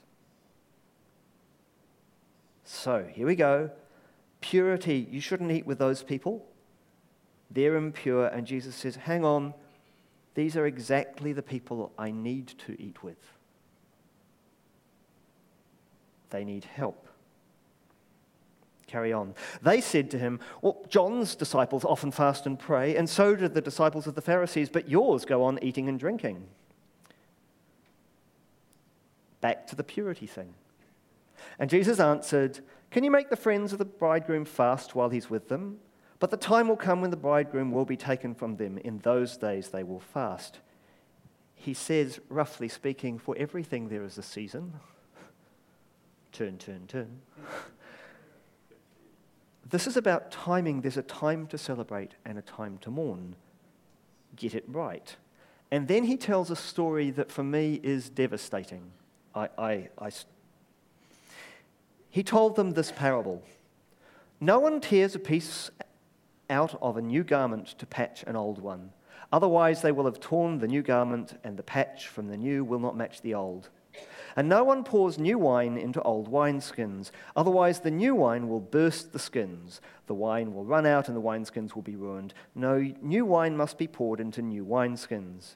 So 2.63 3.07
here 3.11 3.25
we 3.25 3.35
go. 3.35 3.71
Purity, 4.39 5.07
you 5.09 5.19
shouldn't 5.19 5.49
eat 5.49 5.65
with 5.65 5.79
those 5.79 6.03
people. 6.03 6.45
They're 7.49 7.75
impure. 7.75 8.27
And 8.27 8.45
Jesus 8.45 8.75
says, 8.75 8.95
hang 8.95 9.25
on, 9.25 9.55
these 10.35 10.55
are 10.55 10.67
exactly 10.67 11.33
the 11.33 11.41
people 11.41 11.91
I 11.97 12.11
need 12.11 12.49
to 12.67 12.79
eat 12.79 13.01
with. 13.01 13.17
They 16.29 16.45
need 16.45 16.65
help. 16.65 17.06
Carry 18.87 19.11
on. 19.11 19.35
They 19.61 19.81
said 19.81 20.09
to 20.11 20.19
him, 20.19 20.39
Well, 20.61 20.85
John's 20.87 21.35
disciples 21.35 21.83
often 21.83 22.09
fast 22.09 22.45
and 22.45 22.57
pray, 22.57 22.95
and 22.95 23.09
so 23.09 23.35
did 23.35 23.53
the 23.53 23.61
disciples 23.61 24.07
of 24.07 24.15
the 24.15 24.21
Pharisees, 24.21 24.69
but 24.69 24.89
yours 24.89 25.25
go 25.25 25.43
on 25.43 25.59
eating 25.61 25.89
and 25.89 25.99
drinking. 25.99 26.47
Back 29.41 29.67
to 29.67 29.75
the 29.75 29.83
purity 29.83 30.25
thing. 30.25 30.53
And 31.59 31.69
Jesus 31.69 31.99
answered, 31.99 32.61
Can 32.89 33.03
you 33.03 33.11
make 33.11 33.29
the 33.29 33.35
friends 33.35 33.73
of 33.73 33.79
the 33.79 33.85
bridegroom 33.85 34.45
fast 34.45 34.95
while 34.95 35.09
he's 35.09 35.29
with 35.29 35.49
them? 35.49 35.79
But 36.19 36.31
the 36.31 36.37
time 36.37 36.69
will 36.69 36.77
come 36.77 37.01
when 37.01 37.11
the 37.11 37.17
bridegroom 37.17 37.71
will 37.71 37.85
be 37.85 37.97
taken 37.97 38.33
from 38.33 38.55
them. 38.55 38.77
In 38.79 38.99
those 38.99 39.37
days 39.37 39.69
they 39.69 39.83
will 39.83 39.99
fast. 39.99 40.59
He 41.55 41.73
says, 41.73 42.19
roughly 42.29 42.69
speaking, 42.69 43.19
for 43.19 43.35
everything 43.37 43.89
there 43.89 44.03
is 44.03 44.17
a 44.17 44.23
season. 44.23 44.73
Turn, 46.31 46.57
turn, 46.57 46.87
turn. 46.87 47.19
This 49.69 49.87
is 49.87 49.97
about 49.97 50.31
timing. 50.31 50.81
There's 50.81 50.97
a 50.97 51.01
time 51.01 51.47
to 51.47 51.57
celebrate 51.57 52.11
and 52.25 52.37
a 52.37 52.41
time 52.41 52.77
to 52.79 52.91
mourn. 52.91 53.35
Get 54.35 54.55
it 54.55 54.63
right. 54.67 55.15
And 55.71 55.87
then 55.87 56.05
he 56.05 56.15
tells 56.15 56.49
a 56.49 56.55
story 56.55 57.11
that 57.11 57.31
for 57.31 57.43
me 57.43 57.79
is 57.83 58.09
devastating. 58.09 58.91
I, 59.35 59.49
I, 59.57 59.89
I, 59.99 60.11
he 62.09 62.23
told 62.23 62.55
them 62.55 62.71
this 62.71 62.91
parable. 62.91 63.43
No 64.39 64.59
one 64.59 64.79
tears 64.79 65.15
a 65.15 65.19
piece 65.19 65.69
out 66.49 66.77
of 66.81 66.95
a 66.95 67.01
new 67.01 67.23
garment 67.23 67.67
to 67.79 67.85
patch 67.85 68.23
an 68.25 68.35
old 68.35 68.59
one. 68.59 68.91
Otherwise, 69.33 69.81
they 69.81 69.91
will 69.91 70.05
have 70.05 70.21
torn 70.21 70.59
the 70.59 70.67
new 70.67 70.81
garment, 70.81 71.37
and 71.43 71.57
the 71.57 71.63
patch 71.63 72.07
from 72.07 72.27
the 72.27 72.37
new 72.37 72.63
will 72.63 72.79
not 72.79 72.95
match 72.95 73.21
the 73.21 73.33
old. 73.33 73.69
And 74.37 74.47
no 74.47 74.63
one 74.63 74.83
pours 74.83 75.17
new 75.17 75.39
wine 75.39 75.77
into 75.77 76.01
old 76.03 76.31
wineskins. 76.31 77.09
Otherwise, 77.35 77.79
the 77.79 77.89
new 77.89 78.13
wine 78.13 78.47
will 78.47 78.59
burst 78.59 79.11
the 79.11 79.17
skins. 79.17 79.81
The 80.05 80.13
wine 80.13 80.53
will 80.53 80.63
run 80.63 80.85
out, 80.85 81.07
and 81.07 81.17
the 81.17 81.21
wineskins 81.21 81.73
will 81.73 81.81
be 81.81 81.95
ruined. 81.95 82.35
No, 82.53 82.93
new 83.01 83.25
wine 83.25 83.57
must 83.57 83.79
be 83.79 83.87
poured 83.87 84.19
into 84.19 84.43
new 84.43 84.63
wineskins. 84.63 85.55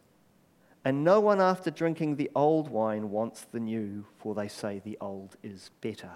And 0.84 1.04
no 1.04 1.20
one, 1.20 1.40
after 1.40 1.70
drinking 1.70 2.16
the 2.16 2.32
old 2.34 2.70
wine, 2.70 3.12
wants 3.12 3.42
the 3.42 3.60
new, 3.60 4.04
for 4.18 4.34
they 4.34 4.48
say 4.48 4.82
the 4.84 4.98
old 5.00 5.38
is 5.44 5.70
better. 5.82 6.10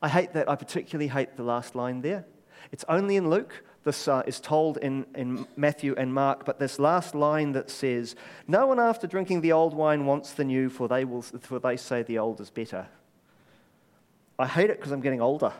I 0.00 0.08
hate 0.08 0.32
that. 0.32 0.48
I 0.48 0.56
particularly 0.56 1.08
hate 1.08 1.36
the 1.36 1.42
last 1.42 1.74
line 1.74 2.00
there. 2.00 2.24
It's 2.72 2.84
only 2.88 3.16
in 3.16 3.28
Luke. 3.28 3.62
This 3.86 4.08
uh, 4.08 4.24
is 4.26 4.40
told 4.40 4.78
in, 4.78 5.06
in 5.14 5.46
Matthew 5.54 5.94
and 5.96 6.12
Mark, 6.12 6.44
but 6.44 6.58
this 6.58 6.80
last 6.80 7.14
line 7.14 7.52
that 7.52 7.70
says, 7.70 8.16
No 8.48 8.66
one 8.66 8.80
after 8.80 9.06
drinking 9.06 9.42
the 9.42 9.52
old 9.52 9.74
wine 9.74 10.06
wants 10.06 10.32
the 10.32 10.42
new, 10.42 10.68
for 10.68 10.88
they, 10.88 11.04
will, 11.04 11.22
for 11.22 11.60
they 11.60 11.76
say 11.76 12.02
the 12.02 12.18
old 12.18 12.40
is 12.40 12.50
better. 12.50 12.88
I 14.40 14.48
hate 14.48 14.70
it 14.70 14.78
because 14.78 14.90
I'm 14.90 15.02
getting 15.02 15.22
older. 15.22 15.52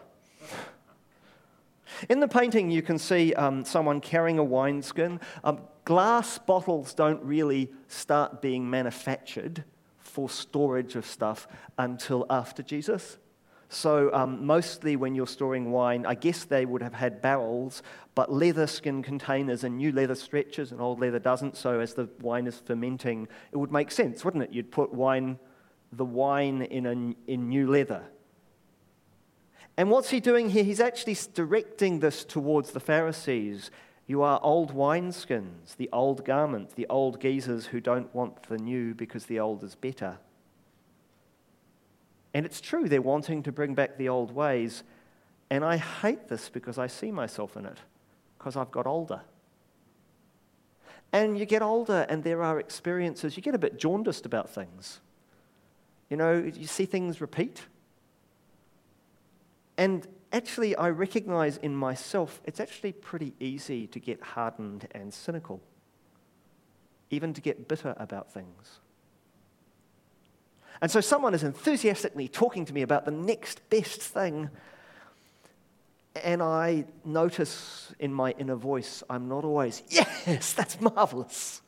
In 2.08 2.18
the 2.18 2.26
painting, 2.26 2.68
you 2.68 2.82
can 2.82 2.98
see 2.98 3.32
um, 3.34 3.64
someone 3.64 4.00
carrying 4.00 4.40
a 4.40 4.44
wineskin. 4.44 5.20
Um, 5.44 5.60
glass 5.84 6.36
bottles 6.36 6.94
don't 6.94 7.22
really 7.22 7.70
start 7.86 8.42
being 8.42 8.68
manufactured 8.68 9.62
for 10.00 10.28
storage 10.28 10.96
of 10.96 11.06
stuff 11.06 11.46
until 11.78 12.26
after 12.28 12.64
Jesus. 12.64 13.18
So, 13.68 14.12
um, 14.14 14.46
mostly 14.46 14.94
when 14.94 15.14
you're 15.14 15.26
storing 15.26 15.72
wine, 15.72 16.06
I 16.06 16.14
guess 16.14 16.44
they 16.44 16.64
would 16.64 16.82
have 16.82 16.94
had 16.94 17.20
barrels, 17.20 17.82
but 18.14 18.32
leather 18.32 18.66
skin 18.66 19.02
containers 19.02 19.64
and 19.64 19.76
new 19.76 19.90
leather 19.90 20.14
stretches, 20.14 20.70
and 20.70 20.80
old 20.80 21.00
leather 21.00 21.18
doesn't. 21.18 21.56
So, 21.56 21.80
as 21.80 21.94
the 21.94 22.08
wine 22.20 22.46
is 22.46 22.60
fermenting, 22.64 23.26
it 23.50 23.56
would 23.56 23.72
make 23.72 23.90
sense, 23.90 24.24
wouldn't 24.24 24.44
it? 24.44 24.52
You'd 24.52 24.70
put 24.70 24.94
wine, 24.94 25.38
the 25.92 26.04
wine 26.04 26.62
in, 26.62 26.86
a, 26.86 27.30
in 27.30 27.48
new 27.48 27.68
leather. 27.68 28.04
And 29.76 29.90
what's 29.90 30.10
he 30.10 30.20
doing 30.20 30.50
here? 30.50 30.64
He's 30.64 30.80
actually 30.80 31.16
directing 31.34 31.98
this 31.98 32.24
towards 32.24 32.70
the 32.70 32.80
Pharisees. 32.80 33.70
You 34.06 34.22
are 34.22 34.40
old 34.42 34.74
wineskins, 34.74 35.76
the 35.76 35.90
old 35.92 36.24
garment, 36.24 36.76
the 36.76 36.86
old 36.88 37.20
geezers 37.20 37.66
who 37.66 37.80
don't 37.80 38.14
want 38.14 38.44
the 38.44 38.58
new 38.58 38.94
because 38.94 39.26
the 39.26 39.40
old 39.40 39.64
is 39.64 39.74
better. 39.74 40.18
And 42.36 42.44
it's 42.44 42.60
true, 42.60 42.86
they're 42.86 43.00
wanting 43.00 43.42
to 43.44 43.50
bring 43.50 43.74
back 43.74 43.96
the 43.96 44.10
old 44.10 44.30
ways. 44.30 44.82
And 45.48 45.64
I 45.64 45.78
hate 45.78 46.28
this 46.28 46.50
because 46.50 46.76
I 46.76 46.86
see 46.86 47.10
myself 47.10 47.56
in 47.56 47.64
it, 47.64 47.78
because 48.36 48.56
I've 48.56 48.70
got 48.70 48.86
older. 48.86 49.22
And 51.14 51.38
you 51.38 51.46
get 51.46 51.62
older, 51.62 52.04
and 52.10 52.22
there 52.22 52.42
are 52.42 52.60
experiences, 52.60 53.38
you 53.38 53.42
get 53.42 53.54
a 53.54 53.58
bit 53.58 53.78
jaundiced 53.78 54.26
about 54.26 54.50
things. 54.50 55.00
You 56.10 56.18
know, 56.18 56.34
you 56.34 56.66
see 56.66 56.84
things 56.84 57.22
repeat. 57.22 57.62
And 59.78 60.06
actually, 60.30 60.76
I 60.76 60.90
recognize 60.90 61.56
in 61.56 61.74
myself 61.74 62.42
it's 62.44 62.60
actually 62.60 62.92
pretty 62.92 63.32
easy 63.40 63.86
to 63.86 63.98
get 63.98 64.20
hardened 64.20 64.88
and 64.90 65.14
cynical, 65.14 65.62
even 67.08 67.32
to 67.32 67.40
get 67.40 67.66
bitter 67.66 67.94
about 67.96 68.30
things. 68.30 68.80
And 70.80 70.90
so 70.90 71.00
someone 71.00 71.34
is 71.34 71.42
enthusiastically 71.42 72.28
talking 72.28 72.64
to 72.66 72.72
me 72.72 72.82
about 72.82 73.04
the 73.04 73.10
next 73.10 73.68
best 73.70 74.00
thing. 74.00 74.50
And 76.22 76.42
I 76.42 76.84
notice 77.04 77.92
in 77.98 78.12
my 78.12 78.32
inner 78.32 78.56
voice, 78.56 79.02
I'm 79.08 79.28
not 79.28 79.44
always, 79.44 79.82
yes, 79.88 80.52
that's 80.52 80.80
marvelous. 80.80 81.62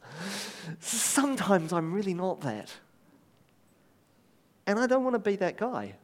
Sometimes 0.80 1.72
I'm 1.72 1.92
really 1.92 2.14
not 2.14 2.40
that. 2.42 2.72
And 4.66 4.78
I 4.78 4.87
don't 4.87 5.04
want 5.04 5.14
to 5.14 5.18
be 5.18 5.37
that 5.37 5.56
guy. 5.56 5.94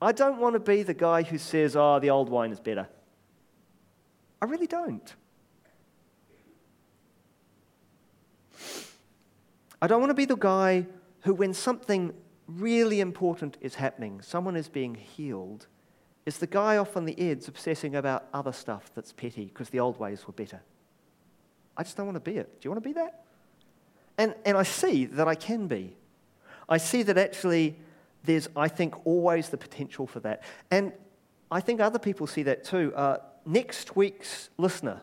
I 0.00 0.12
don't 0.12 0.38
want 0.38 0.54
to 0.54 0.60
be 0.60 0.82
the 0.82 0.94
guy 0.94 1.22
who 1.22 1.38
says, 1.38 1.76
oh, 1.76 1.98
the 1.98 2.10
old 2.10 2.28
wine 2.28 2.50
is 2.50 2.60
better. 2.60 2.88
I 4.40 4.46
really 4.46 4.66
don't. 4.66 5.14
I 9.80 9.86
don't 9.86 10.00
want 10.00 10.10
to 10.10 10.14
be 10.14 10.24
the 10.24 10.36
guy 10.36 10.86
who, 11.22 11.34
when 11.34 11.54
something 11.54 12.14
really 12.46 13.00
important 13.00 13.56
is 13.60 13.76
happening, 13.76 14.20
someone 14.20 14.56
is 14.56 14.68
being 14.68 14.94
healed, 14.94 15.66
is 16.26 16.38
the 16.38 16.46
guy 16.46 16.76
off 16.76 16.96
on 16.96 17.04
the 17.04 17.18
edge 17.18 17.48
obsessing 17.48 17.96
about 17.96 18.26
other 18.32 18.52
stuff 18.52 18.90
that's 18.94 19.12
petty 19.12 19.46
because 19.46 19.70
the 19.70 19.80
old 19.80 19.98
ways 19.98 20.26
were 20.26 20.32
better. 20.32 20.60
I 21.76 21.82
just 21.82 21.96
don't 21.96 22.06
want 22.06 22.16
to 22.16 22.30
be 22.30 22.36
it. 22.36 22.60
Do 22.60 22.66
you 22.66 22.70
want 22.70 22.82
to 22.82 22.88
be 22.88 22.92
that? 22.94 23.24
And, 24.18 24.34
and 24.44 24.56
I 24.56 24.62
see 24.62 25.06
that 25.06 25.26
I 25.26 25.34
can 25.34 25.66
be. 25.66 25.96
I 26.68 26.76
see 26.76 27.02
that 27.04 27.18
actually 27.18 27.76
there's, 28.24 28.48
I 28.54 28.68
think, 28.68 29.06
always 29.06 29.48
the 29.48 29.56
potential 29.56 30.06
for 30.06 30.20
that. 30.20 30.42
And 30.70 30.92
I 31.50 31.60
think 31.60 31.80
other 31.80 31.98
people 31.98 32.26
see 32.26 32.42
that 32.44 32.64
too. 32.64 32.92
Uh, 32.94 33.18
next 33.44 33.96
week's 33.96 34.50
listener 34.58 35.00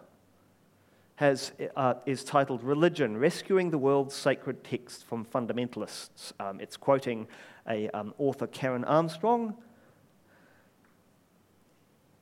has, 1.19 1.51
uh, 1.75 1.95
is 2.05 2.23
titled 2.23 2.63
Religion 2.63 3.17
Rescuing 3.17 3.71
the 3.71 3.77
World's 3.77 4.15
Sacred 4.15 4.63
Text 4.63 5.03
from 5.03 5.25
Fundamentalists. 5.25 6.31
Um, 6.39 6.61
it's 6.61 6.77
quoting 6.77 7.27
a 7.67 7.89
um, 7.89 8.13
author, 8.17 8.47
Karen 8.47 8.85
Armstrong. 8.85 9.53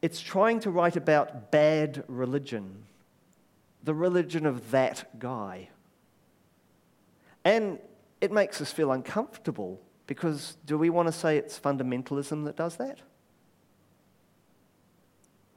It's 0.01 0.19
trying 0.19 0.61
to 0.61 0.71
write 0.71 0.95
about 0.95 1.51
bad 1.51 2.05
religion, 2.07 2.85
the 3.83 3.93
religion 3.93 4.47
of 4.47 4.71
that 4.71 5.19
guy. 5.19 5.69
And 7.45 7.77
it 8.19 8.31
makes 8.31 8.61
us 8.61 8.71
feel 8.71 8.91
uncomfortable 8.91 9.79
because 10.07 10.57
do 10.65 10.75
we 10.75 10.89
want 10.89 11.07
to 11.07 11.11
say 11.11 11.37
it's 11.37 11.59
fundamentalism 11.59 12.45
that 12.45 12.55
does 12.55 12.77
that? 12.77 12.97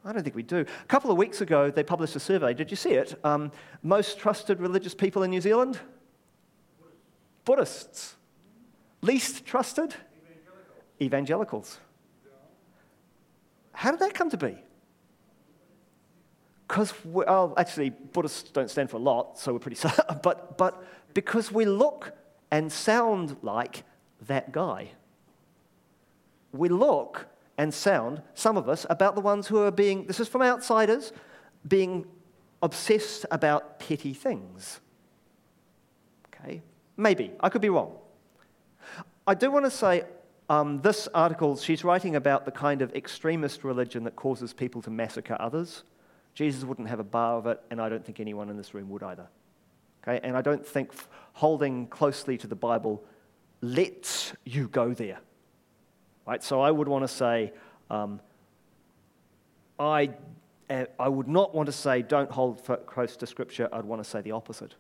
I 0.05 0.13
don't 0.13 0.23
think 0.23 0.35
we 0.35 0.43
do. 0.43 0.61
A 0.61 0.87
couple 0.87 1.11
of 1.11 1.19
weeks 1.19 1.41
ago, 1.41 1.71
they 1.71 1.83
published 1.83 2.17
a 2.17 2.21
survey. 2.21 2.55
Did 2.55 2.71
you 2.71 2.77
see 2.77 2.91
it? 2.91 3.19
Um, 3.23 3.53
most 3.83 4.19
trusted 4.19 4.61
religious 4.61 4.95
people 4.95 5.23
in 5.23 5.31
New 5.31 5.41
Zealand? 5.41 5.79
Buddhists. 7.45 8.17
Least 9.03 9.45
trusted? 9.45 9.95
Evangelicals. 11.01 11.01
Evangelicals. 11.01 11.79
How 13.73 13.91
did 13.91 14.01
that 14.01 14.15
come 14.15 14.31
to 14.31 14.37
be? 14.37 14.57
Because, 16.67 16.95
well, 17.05 17.55
actually, 17.57 17.91
Buddhists 17.91 18.51
don't 18.51 18.71
stand 18.71 18.91
for 18.91 18.97
a 18.97 19.01
lot, 19.01 19.39
so 19.39 19.53
we're 19.53 19.59
pretty, 19.59 19.89
but, 20.23 20.57
but 20.57 20.85
because 21.15 21.51
we 21.51 21.65
look 21.65 22.13
and 22.51 22.71
sound 22.71 23.37
like 23.43 23.85
that 24.27 24.53
guy. 24.53 24.91
We 26.53 26.69
look 26.69 27.27
and 27.61 27.75
sound, 27.75 28.23
some 28.33 28.57
of 28.57 28.70
us, 28.70 28.87
about 28.88 29.14
the 29.14 29.20
ones 29.20 29.46
who 29.46 29.59
are 29.59 29.70
being, 29.70 30.07
this 30.07 30.18
is 30.18 30.29
from 30.29 30.40
outsiders, 30.40 31.12
being 31.68 32.07
obsessed 32.62 33.27
about 33.31 33.79
petty 33.79 34.14
things. 34.14 34.81
Okay? 36.29 36.62
Maybe. 36.96 37.33
I 37.38 37.51
could 37.51 37.61
be 37.61 37.68
wrong. 37.68 37.99
I 39.27 39.35
do 39.35 39.51
want 39.51 39.66
to 39.66 39.70
say 39.70 40.05
um, 40.49 40.81
this 40.81 41.07
article, 41.12 41.55
she's 41.55 41.85
writing 41.85 42.16
about 42.16 42.46
the 42.46 42.51
kind 42.51 42.81
of 42.81 42.94
extremist 42.94 43.62
religion 43.62 44.05
that 44.05 44.16
causes 44.16 44.55
people 44.55 44.81
to 44.81 44.90
massacre 44.90 45.37
others. 45.38 45.83
Jesus 46.33 46.64
wouldn't 46.64 46.88
have 46.88 46.99
a 46.99 47.05
bar 47.05 47.37
of 47.37 47.46
it, 47.46 47.61
and 47.70 47.79
I 47.79 47.90
don't 47.90 48.03
think 48.03 48.20
anyone 48.20 48.49
in 48.49 48.57
this 48.57 48.73
room 48.73 48.88
would 48.88 49.03
either. 49.03 49.29
Okay? 50.03 50.27
And 50.27 50.35
I 50.35 50.40
don't 50.40 50.66
think 50.66 50.92
holding 51.35 51.88
closely 51.88 52.38
to 52.38 52.46
the 52.46 52.57
Bible 52.57 53.05
lets 53.61 54.33
you 54.46 54.66
go 54.68 54.94
there. 54.94 55.18
Right? 56.31 56.45
So 56.45 56.61
I 56.61 56.71
would 56.71 56.87
want 56.87 57.03
to 57.03 57.09
say, 57.09 57.53
um, 57.90 58.21
I, 59.81 60.11
uh, 60.71 60.85
I 60.97 61.09
would 61.09 61.27
not 61.27 61.57
want 61.57 61.66
to 61.66 61.73
say 61.73 62.03
don't 62.03 62.31
hold 62.31 62.62
close 62.87 63.16
to 63.16 63.27
Scripture. 63.27 63.69
I'd 63.73 63.85
want 63.85 64.01
to 64.01 64.09
say 64.09 64.21
the 64.21 64.31
opposite. 64.31 64.77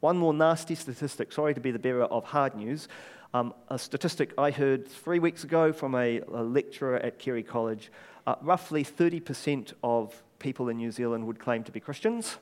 One 0.00 0.18
more 0.18 0.34
nasty 0.34 0.74
statistic, 0.74 1.30
sorry 1.30 1.54
to 1.54 1.60
be 1.60 1.70
the 1.70 1.78
bearer 1.78 2.06
of 2.06 2.24
hard 2.24 2.56
news. 2.56 2.88
Um, 3.32 3.54
a 3.68 3.78
statistic 3.78 4.34
I 4.36 4.50
heard 4.50 4.88
three 4.88 5.20
weeks 5.20 5.44
ago 5.44 5.72
from 5.72 5.94
a, 5.94 6.20
a 6.22 6.42
lecturer 6.42 6.96
at 6.96 7.20
Carey 7.20 7.44
College 7.44 7.92
uh, 8.26 8.34
roughly 8.42 8.84
30% 8.84 9.74
of 9.84 10.20
people 10.40 10.68
in 10.68 10.78
New 10.78 10.90
Zealand 10.90 11.24
would 11.28 11.38
claim 11.38 11.62
to 11.62 11.70
be 11.70 11.78
Christians. 11.78 12.38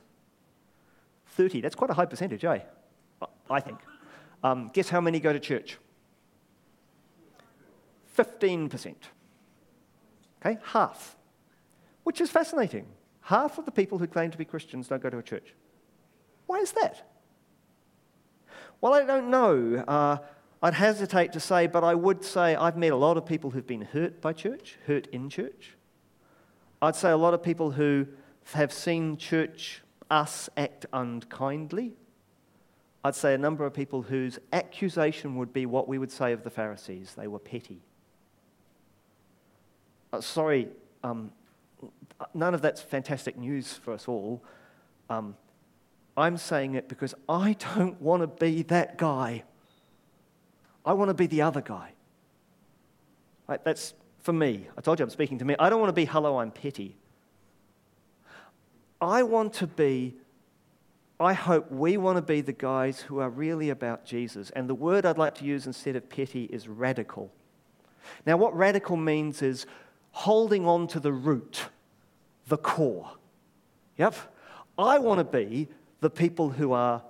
30, 1.27 1.61
that's 1.61 1.75
quite 1.75 1.91
a 1.91 1.95
high 1.95 2.07
percentage, 2.07 2.43
eh? 2.47 2.61
I 3.51 3.61
think. 3.61 3.81
Um, 4.43 4.71
guess 4.73 4.89
how 4.89 5.03
many 5.03 5.21
go 5.21 5.35
to 5.35 5.41
church? 5.41 5.77
15%. 8.25 8.95
Okay, 10.45 10.59
half. 10.65 11.17
Which 12.05 12.21
is 12.21 12.31
fascinating. 12.31 12.87
Half 13.23 13.59
of 13.59 13.65
the 13.65 13.71
people 13.71 13.99
who 13.99 14.07
claim 14.07 14.31
to 14.31 14.39
be 14.39 14.45
Christians 14.45 14.89
don't 14.89 15.03
go 15.03 15.11
to 15.11 15.19
a 15.19 15.23
church. 15.23 15.55
Why 16.47 16.59
is 16.59 16.73
that? 16.73 17.07
Well, 18.81 18.95
I 18.95 19.05
don't 19.05 19.31
know. 19.31 19.85
Uh, 19.87 20.19
I'd 20.63 20.75
hesitate 20.75 21.33
to 21.33 21.41
say, 21.41 21.67
but 21.67 21.85
I 21.85 21.95
would 21.95 22.25
say 22.25 22.55
I've 22.55 22.77
met 22.77 22.93
a 22.93 22.97
lot 22.97 23.17
of 23.17 23.25
people 23.25 23.51
who've 23.51 23.67
been 23.67 23.83
hurt 23.83 24.21
by 24.21 24.33
church, 24.33 24.77
hurt 24.87 25.07
in 25.09 25.29
church. 25.31 25.77
I'd 26.83 26.97
say 26.97 27.11
a 27.11 27.17
lot 27.17 27.35
of 27.35 27.43
people 27.43 27.71
who 27.73 28.07
have 28.53 28.73
seen 28.73 29.17
church, 29.17 29.83
us, 30.11 30.49
act 30.57 30.87
unkindly. 30.93 31.95
I'd 33.05 33.15
say 33.15 33.33
a 33.35 33.39
number 33.39 33.65
of 33.65 33.73
people 33.73 34.03
whose 34.03 34.39
accusation 34.53 35.37
would 35.37 35.53
be 35.53 35.65
what 35.65 35.89
we 35.89 35.99
would 35.99 36.13
say 36.13 36.33
of 36.33 36.43
the 36.43 36.51
Pharisees 36.51 37.15
they 37.17 37.29
were 37.29 37.39
petty. 37.39 37.83
Uh, 40.13 40.21
sorry, 40.21 40.69
um, 41.05 41.33
none 42.35 42.55
of 42.55 42.63
that's 42.63 42.83
fantastic 42.83 43.39
news 43.39 43.75
for 43.75 43.93
us 43.93 44.09
all. 44.09 44.43
Um, 45.09 45.37
I'm 46.17 46.37
saying 46.37 46.75
it 46.75 46.89
because 46.89 47.15
I 47.29 47.53
don't 47.75 48.01
want 48.01 48.23
to 48.23 48.27
be 48.27 48.63
that 48.65 48.99
guy. 48.99 49.45
I 50.85 50.93
want 50.93 51.09
to 51.09 51.15
be 51.15 51.27
the 51.27 51.43
other 51.43 51.61
guy. 51.61 51.93
Right, 53.47 53.63
that's 53.65 53.95
for 54.21 54.33
me. 54.33 54.67
I 54.77 54.81
told 54.81 54.99
you 54.99 55.05
I'm 55.05 55.11
speaking 55.11 55.39
to 55.39 55.45
me. 55.45 55.57
I 55.59 55.71
don't 55.71 55.81
want 55.81 55.91
to 55.91 55.95
be, 55.95 56.05
hello, 56.05 56.39
I'm 56.39 56.51
petty. 56.51 56.97
I 59.01 59.23
want 59.23 59.55
to 59.55 59.67
be, 59.67 60.15
I 61.19 61.33
hope 61.33 61.71
we 61.71 61.97
want 61.97 62.17
to 62.17 62.23
be 62.23 62.41
the 62.43 62.53
guys 62.53 63.01
who 63.01 63.19
are 63.19 63.31
really 63.31 63.71
about 63.71 64.05
Jesus. 64.05 64.51
And 64.51 64.69
the 64.69 64.75
word 64.75 65.07
I'd 65.07 65.19
like 65.19 65.35
to 65.37 65.45
use 65.45 65.67
instead 65.67 65.97
of 65.97 66.09
petty 66.09 66.45
is 66.45 66.69
radical. 66.69 67.33
Now, 68.27 68.37
what 68.37 68.57
radical 68.57 68.97
means 68.97 69.43
is 69.43 69.67
holding 70.13 70.67
on 70.67 70.87
to 70.89 71.01
the 71.01 71.13
root, 71.13 71.67
the 72.49 72.57
core. 72.57 73.11
Yep. 73.97 74.15
I 74.79 74.99
want 74.99 75.19
to 75.19 75.25
be 75.25 75.69
the 76.01 76.11
people 76.11 76.51
who 76.51 76.73
are 76.73 77.03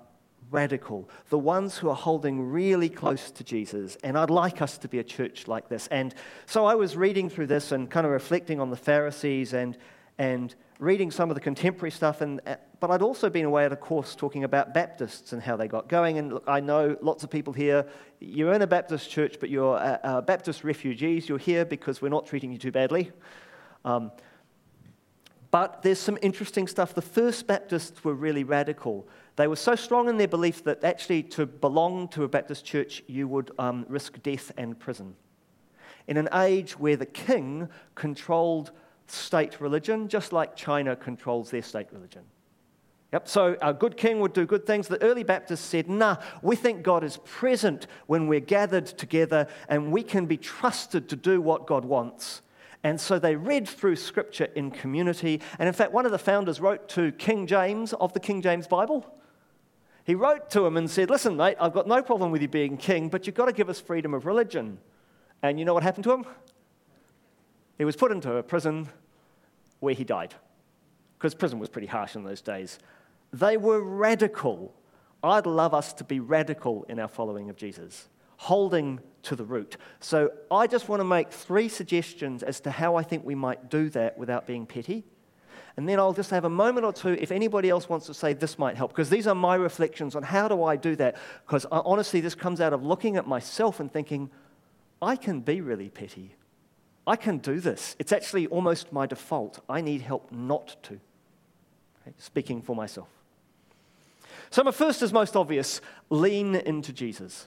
radical, 0.50 1.08
the 1.28 1.38
ones 1.38 1.78
who 1.78 1.88
are 1.88 1.96
holding 1.96 2.50
really 2.50 2.88
close 2.88 3.30
to 3.30 3.44
Jesus. 3.44 3.96
And 4.02 4.18
I'd 4.18 4.30
like 4.30 4.60
us 4.60 4.78
to 4.78 4.88
be 4.88 4.98
a 4.98 5.04
church 5.04 5.46
like 5.46 5.68
this. 5.68 5.86
And 5.88 6.14
so 6.46 6.66
I 6.66 6.74
was 6.74 6.96
reading 6.96 7.30
through 7.30 7.46
this 7.46 7.72
and 7.72 7.88
kind 7.88 8.04
of 8.04 8.12
reflecting 8.12 8.60
on 8.60 8.70
the 8.70 8.76
Pharisees 8.76 9.52
and, 9.52 9.76
and 10.18 10.54
reading 10.80 11.10
some 11.10 11.30
of 11.30 11.34
the 11.34 11.40
contemporary 11.40 11.90
stuff. 11.90 12.22
And, 12.22 12.40
uh, 12.46 12.56
but 12.80 12.90
I'd 12.90 13.02
also 13.02 13.28
been 13.28 13.44
away 13.44 13.66
at 13.66 13.72
a 13.72 13.76
course 13.76 14.14
talking 14.16 14.44
about 14.44 14.72
Baptists 14.72 15.32
and 15.32 15.42
how 15.42 15.54
they 15.56 15.68
got 15.68 15.88
going. 15.88 16.18
And 16.18 16.32
look, 16.32 16.44
I 16.48 16.60
know 16.60 16.96
lots 17.02 17.22
of 17.22 17.30
people 17.30 17.52
here, 17.52 17.86
you're 18.18 18.54
in 18.54 18.62
a 18.62 18.66
Baptist 18.66 19.10
church, 19.10 19.36
but 19.38 19.50
you're 19.50 19.76
uh, 19.76 20.22
Baptist 20.22 20.64
refugees. 20.64 21.28
You're 21.28 21.38
here 21.38 21.66
because 21.66 22.00
we're 22.00 22.08
not 22.08 22.26
treating 22.26 22.50
you 22.50 22.58
too 22.58 22.72
badly. 22.72 23.12
Um, 23.84 24.10
but 25.50 25.82
there's 25.82 25.98
some 25.98 26.18
interesting 26.22 26.66
stuff. 26.66 26.94
The 26.94 27.02
first 27.02 27.46
Baptists 27.46 28.02
were 28.02 28.14
really 28.14 28.44
radical. 28.44 29.06
They 29.36 29.48
were 29.48 29.56
so 29.56 29.74
strong 29.74 30.08
in 30.08 30.16
their 30.16 30.28
belief 30.28 30.64
that 30.64 30.82
actually 30.82 31.24
to 31.24 31.44
belong 31.44 32.08
to 32.08 32.24
a 32.24 32.28
Baptist 32.28 32.64
church, 32.64 33.02
you 33.06 33.28
would 33.28 33.50
um, 33.58 33.84
risk 33.88 34.22
death 34.22 34.50
and 34.56 34.78
prison. 34.78 35.16
In 36.06 36.16
an 36.16 36.28
age 36.32 36.78
where 36.78 36.96
the 36.96 37.06
king 37.06 37.68
controlled 37.94 38.72
state 39.12 39.60
religion, 39.60 40.08
just 40.08 40.32
like 40.32 40.56
China 40.56 40.96
controls 40.96 41.50
their 41.50 41.62
state 41.62 41.88
religion. 41.92 42.22
Yep, 43.12 43.26
so 43.26 43.56
a 43.60 43.74
good 43.74 43.96
king 43.96 44.20
would 44.20 44.32
do 44.32 44.46
good 44.46 44.66
things. 44.66 44.86
The 44.86 45.02
early 45.02 45.24
Baptists 45.24 45.64
said, 45.64 45.88
nah, 45.88 46.18
we 46.42 46.54
think 46.54 46.82
God 46.82 47.02
is 47.02 47.16
present 47.24 47.88
when 48.06 48.28
we're 48.28 48.38
gathered 48.38 48.86
together 48.86 49.48
and 49.68 49.90
we 49.90 50.04
can 50.04 50.26
be 50.26 50.36
trusted 50.36 51.08
to 51.08 51.16
do 51.16 51.40
what 51.40 51.66
God 51.66 51.84
wants. 51.84 52.42
And 52.84 53.00
so 53.00 53.18
they 53.18 53.34
read 53.34 53.68
through 53.68 53.96
scripture 53.96 54.48
in 54.54 54.70
community. 54.70 55.40
And 55.58 55.66
in 55.66 55.74
fact, 55.74 55.92
one 55.92 56.06
of 56.06 56.12
the 56.12 56.18
founders 56.18 56.60
wrote 56.60 56.88
to 56.90 57.12
King 57.12 57.46
James 57.46 57.92
of 57.94 58.12
the 58.12 58.20
King 58.20 58.42
James 58.42 58.66
Bible. 58.66 59.04
He 60.04 60.14
wrote 60.14 60.48
to 60.50 60.64
him 60.64 60.76
and 60.76 60.88
said, 60.90 61.10
Listen, 61.10 61.36
mate, 61.36 61.56
I've 61.60 61.74
got 61.74 61.86
no 61.86 62.02
problem 62.02 62.30
with 62.30 62.40
you 62.42 62.48
being 62.48 62.76
king, 62.76 63.08
but 63.08 63.26
you've 63.26 63.36
got 63.36 63.46
to 63.46 63.52
give 63.52 63.68
us 63.68 63.80
freedom 63.80 64.14
of 64.14 64.24
religion. 64.24 64.78
And 65.42 65.58
you 65.58 65.64
know 65.64 65.74
what 65.74 65.82
happened 65.82 66.04
to 66.04 66.12
him? 66.12 66.24
He 67.80 67.86
was 67.86 67.96
put 67.96 68.12
into 68.12 68.36
a 68.36 68.42
prison 68.42 68.90
where 69.78 69.94
he 69.94 70.04
died, 70.04 70.34
because 71.16 71.34
prison 71.34 71.58
was 71.58 71.70
pretty 71.70 71.86
harsh 71.86 72.14
in 72.14 72.24
those 72.24 72.42
days. 72.42 72.78
They 73.32 73.56
were 73.56 73.80
radical. 73.80 74.74
I'd 75.22 75.46
love 75.46 75.72
us 75.72 75.94
to 75.94 76.04
be 76.04 76.20
radical 76.20 76.84
in 76.90 76.98
our 76.98 77.08
following 77.08 77.48
of 77.48 77.56
Jesus 77.56 78.10
holding 78.36 79.00
to 79.22 79.34
the 79.34 79.44
root. 79.44 79.78
So 79.98 80.30
I 80.50 80.66
just 80.66 80.90
want 80.90 81.00
to 81.00 81.04
make 81.04 81.30
three 81.30 81.70
suggestions 81.70 82.42
as 82.42 82.60
to 82.60 82.70
how 82.70 82.96
I 82.96 83.02
think 83.02 83.24
we 83.24 83.34
might 83.34 83.70
do 83.70 83.88
that 83.88 84.18
without 84.18 84.46
being 84.46 84.66
petty. 84.66 85.04
And 85.78 85.88
then 85.88 85.98
I'll 85.98 86.12
just 86.12 86.30
have 86.32 86.44
a 86.44 86.50
moment 86.50 86.84
or 86.84 86.92
two 86.92 87.16
if 87.18 87.32
anybody 87.32 87.70
else 87.70 87.88
wants 87.88 88.04
to 88.08 88.14
say 88.14 88.34
this 88.34 88.58
might 88.58 88.76
help, 88.76 88.92
because 88.92 89.08
these 89.08 89.26
are 89.26 89.34
my 89.34 89.54
reflections 89.54 90.14
on 90.14 90.22
how 90.22 90.48
do 90.48 90.64
I 90.64 90.76
do 90.76 90.96
that. 90.96 91.16
Because 91.46 91.64
uh, 91.64 91.80
honestly, 91.86 92.20
this 92.20 92.34
comes 92.34 92.60
out 92.60 92.74
of 92.74 92.84
looking 92.84 93.16
at 93.16 93.26
myself 93.26 93.80
and 93.80 93.90
thinking, 93.90 94.30
I 95.00 95.16
can 95.16 95.40
be 95.40 95.62
really 95.62 95.88
petty. 95.88 96.34
I 97.06 97.16
can 97.16 97.38
do 97.38 97.60
this. 97.60 97.96
It's 97.98 98.12
actually 98.12 98.46
almost 98.48 98.92
my 98.92 99.06
default. 99.06 99.60
I 99.68 99.80
need 99.80 100.02
help 100.02 100.30
not 100.30 100.76
to. 100.84 100.94
Okay? 102.02 102.14
Speaking 102.18 102.62
for 102.62 102.76
myself. 102.76 103.08
So, 104.50 104.64
my 104.64 104.72
first 104.72 105.02
is 105.02 105.12
most 105.12 105.36
obvious 105.36 105.80
lean 106.08 106.56
into 106.56 106.92
Jesus. 106.92 107.46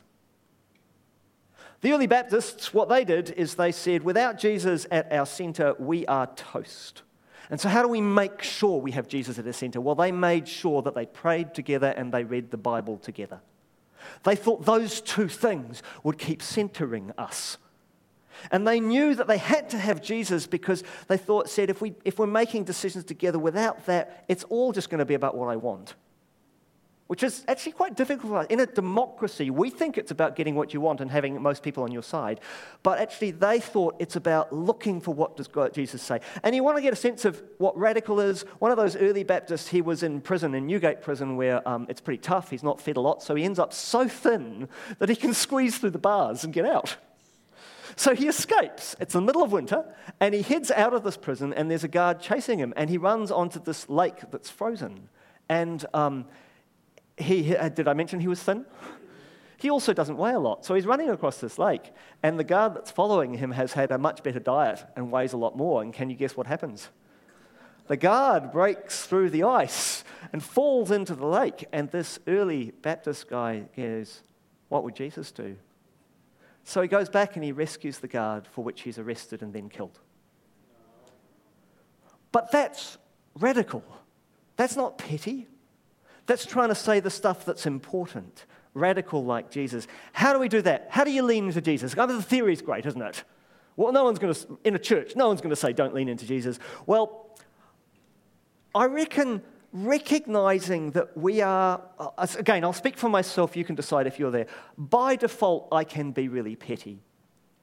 The 1.82 1.92
early 1.92 2.08
Baptists, 2.08 2.74
what 2.74 2.88
they 2.88 3.04
did 3.04 3.32
is 3.32 3.56
they 3.56 3.74
said, 3.74 4.04
without 4.04 4.40
Jesus 4.40 4.88
at 4.90 5.12
our 5.12 5.26
center, 5.26 5.76
we 5.78 6.06
are 6.06 6.28
toast. 6.28 7.02
And 7.50 7.60
so, 7.60 7.68
how 7.68 7.82
do 7.82 7.90
we 7.90 8.00
make 8.00 8.42
sure 8.42 8.80
we 8.80 8.92
have 8.92 9.08
Jesus 9.10 9.38
at 9.38 9.46
our 9.46 9.54
center? 9.54 9.82
Well, 9.82 9.96
they 9.96 10.12
made 10.12 10.48
sure 10.48 10.82
that 10.82 10.96
they 10.96 11.06
prayed 11.06 11.54
together 11.54 11.94
and 11.98 12.12
they 12.12 12.24
read 12.24 12.52
the 12.52 12.58
Bible 12.58 12.98
together. 12.98 13.42
They 14.24 14.36
thought 14.36 14.66
those 14.66 15.02
two 15.02 15.28
things 15.28 15.84
would 16.04 16.18
keep 16.18 16.42
centering 16.42 17.12
us. 17.18 17.58
And 18.52 18.68
they 18.68 18.80
knew 18.80 19.16
that 19.16 19.28
they 19.28 19.38
had 19.38 19.70
to 19.72 19.78
have 19.78 20.02
Jesus 20.02 20.48
because 20.48 20.84
they 21.08 21.18
thought, 21.18 21.50
said, 21.50 21.70
if, 21.70 21.82
we, 21.82 21.94
if 22.06 22.20
we're 22.20 22.28
making 22.28 22.64
decisions 22.66 23.06
together 23.06 23.40
without 23.40 23.86
that, 23.86 24.26
it's 24.28 24.44
all 24.46 24.72
just 24.72 24.90
going 24.90 25.00
to 25.00 25.06
be 25.06 25.14
about 25.14 25.36
what 25.36 25.48
I 25.48 25.56
want 25.56 25.96
which 27.14 27.22
is 27.22 27.44
actually 27.48 27.74
quite 27.74 27.96
difficult. 27.96 28.50
In 28.50 28.60
a 28.60 28.66
democracy, 28.66 29.52
we 29.52 29.70
think 29.70 30.00
it's 30.00 30.10
about 30.10 30.36
getting 30.36 30.56
what 30.56 30.74
you 30.74 30.82
want 30.82 31.00
and 31.00 31.12
having 31.12 31.40
most 31.40 31.62
people 31.62 31.84
on 31.84 31.92
your 31.92 32.02
side. 32.02 32.40
But 32.82 32.98
actually, 32.98 33.30
they 33.30 33.60
thought 33.60 33.96
it's 34.00 34.16
about 34.16 34.52
looking 34.52 35.00
for 35.00 35.14
what 35.14 35.38
does 35.38 35.48
Jesus 35.74 36.02
say. 36.02 36.22
And 36.42 36.56
you 36.56 36.64
want 36.64 36.78
to 36.78 36.82
get 36.82 36.92
a 36.92 36.96
sense 36.96 37.24
of 37.24 37.44
what 37.60 37.78
radical 37.78 38.20
is. 38.20 38.42
One 38.58 38.72
of 38.72 38.78
those 38.78 38.96
early 38.96 39.24
Baptists, 39.24 39.68
he 39.68 39.82
was 39.82 40.02
in 40.02 40.22
prison, 40.22 40.56
in 40.56 40.66
Newgate 40.66 41.04
prison, 41.04 41.36
where 41.36 41.68
um, 41.68 41.86
it's 41.88 42.02
pretty 42.02 42.18
tough. 42.18 42.50
He's 42.50 42.64
not 42.64 42.82
fed 42.82 42.98
a 42.98 43.02
lot, 43.02 43.22
so 43.22 43.36
he 43.36 43.44
ends 43.44 43.60
up 43.60 43.74
so 43.74 44.08
thin 44.08 44.68
that 44.98 45.08
he 45.08 45.16
can 45.16 45.34
squeeze 45.46 45.78
through 45.78 45.92
the 45.92 46.00
bars 46.00 46.44
and 46.44 46.52
get 46.52 46.66
out. 46.66 46.98
So 47.96 48.16
he 48.16 48.28
escapes. 48.28 48.96
It's 49.00 49.14
the 49.14 49.22
middle 49.22 49.44
of 49.44 49.52
winter, 49.52 49.86
and 50.20 50.34
he 50.34 50.42
heads 50.42 50.72
out 50.72 50.94
of 50.94 51.04
this 51.04 51.18
prison, 51.18 51.54
and 51.54 51.70
there's 51.70 51.84
a 51.84 51.88
guard 51.88 52.20
chasing 52.20 52.60
him, 52.60 52.74
and 52.76 52.90
he 52.90 52.98
runs 52.98 53.32
onto 53.32 53.60
this 53.60 53.90
lake 53.90 54.20
that's 54.32 54.50
frozen. 54.50 55.10
And 55.50 55.86
um, 55.94 56.26
he, 57.18 57.56
uh, 57.56 57.70
did 57.70 57.88
I 57.88 57.94
mention 57.94 58.20
he 58.20 58.28
was 58.28 58.42
thin? 58.42 58.66
He 59.58 59.70
also 59.70 59.94
doesn't 59.94 60.18
weigh 60.18 60.34
a 60.34 60.40
lot. 60.40 60.66
So 60.66 60.76
he's 60.76 60.86
running 60.86 61.10
across 61.10 61.38
this 61.38 61.58
lake, 61.58 61.92
and 62.22 62.40
the 62.40 62.44
guard 62.44 62.76
that's 62.76 62.92
following 62.92 63.36
him 63.36 63.52
has 63.52 63.74
had 63.74 63.92
a 63.92 63.98
much 63.98 64.24
better 64.24 64.40
diet 64.40 64.84
and 64.96 65.12
weighs 65.12 65.34
a 65.34 65.38
lot 65.38 65.56
more. 65.56 65.82
And 65.82 65.94
can 65.94 66.10
you 66.10 66.16
guess 66.16 66.36
what 66.36 66.48
happens? 66.48 66.90
The 67.88 67.98
guard 67.98 68.52
breaks 68.52 69.06
through 69.06 69.30
the 69.30 69.44
ice 69.44 70.04
and 70.32 70.42
falls 70.42 70.90
into 70.90 71.16
the 71.16 71.26
lake. 71.26 71.66
And 71.72 71.92
this 71.92 72.20
early 72.28 72.72
Baptist 72.82 73.30
guy 73.30 73.66
goes, 73.76 74.22
What 74.70 74.84
would 74.84 74.96
Jesus 74.96 75.32
do? 75.32 75.58
So 76.64 76.82
he 76.82 76.88
goes 76.88 77.10
back 77.10 77.36
and 77.36 77.44
he 77.44 77.52
rescues 77.52 78.00
the 78.00 78.08
guard, 78.08 78.48
for 78.48 78.64
which 78.64 78.82
he's 78.82 78.98
arrested 78.98 79.42
and 79.42 79.54
then 79.54 79.70
killed. 79.70 80.00
But 82.32 82.52
that's 82.52 82.98
radical. 83.36 83.84
That's 84.56 84.76
not 84.76 84.98
petty. 84.98 85.48
That's 86.26 86.46
trying 86.46 86.70
to 86.70 86.76
say 86.76 87.00
the 87.00 87.10
stuff 87.10 87.46
that's 87.46 87.66
important, 87.66 88.46
radical 88.74 89.26
like 89.26 89.52
Jesus. 89.52 89.88
How 90.14 90.32
do 90.32 90.40
we 90.40 90.48
do 90.48 90.62
that? 90.62 90.88
How 90.90 91.04
do 91.04 91.12
you 91.12 91.24
lean 91.24 91.48
into 91.48 91.62
Jesus? 91.62 91.98
I 91.98 92.06
mean, 92.06 92.18
the 92.18 92.24
theory 92.24 92.54
is 92.54 92.62
great, 92.62 92.86
isn't 92.86 93.02
it? 93.02 93.24
Well, 93.76 93.92
no 93.92 94.04
one's 94.04 94.20
going 94.20 94.34
to, 94.34 94.60
in 94.64 94.76
a 94.76 94.80
church, 94.80 95.16
no 95.16 95.28
one's 95.28 95.42
going 95.42 95.50
to 95.50 95.56
say, 95.56 95.74
don't 95.74 95.94
lean 95.94 96.08
into 96.08 96.26
Jesus. 96.26 96.60
Well, 96.86 97.36
I 98.74 98.86
reckon 98.86 99.42
recognizing 99.74 100.92
that 100.92 101.18
we 101.18 101.42
are, 101.42 101.82
uh, 102.00 102.28
again, 102.38 102.64
I'll 102.64 102.72
speak 102.72 102.98
for 102.98 103.10
myself, 103.10 103.58
you 103.58 103.66
can 103.66 103.76
decide 103.76 104.08
if 104.08 104.20
you're 104.20 104.32
there. 104.32 104.48
By 104.78 105.18
default, 105.18 105.68
I 105.72 105.84
can 105.84 106.12
be 106.12 106.30
really 106.30 106.56
petty, 106.56 107.02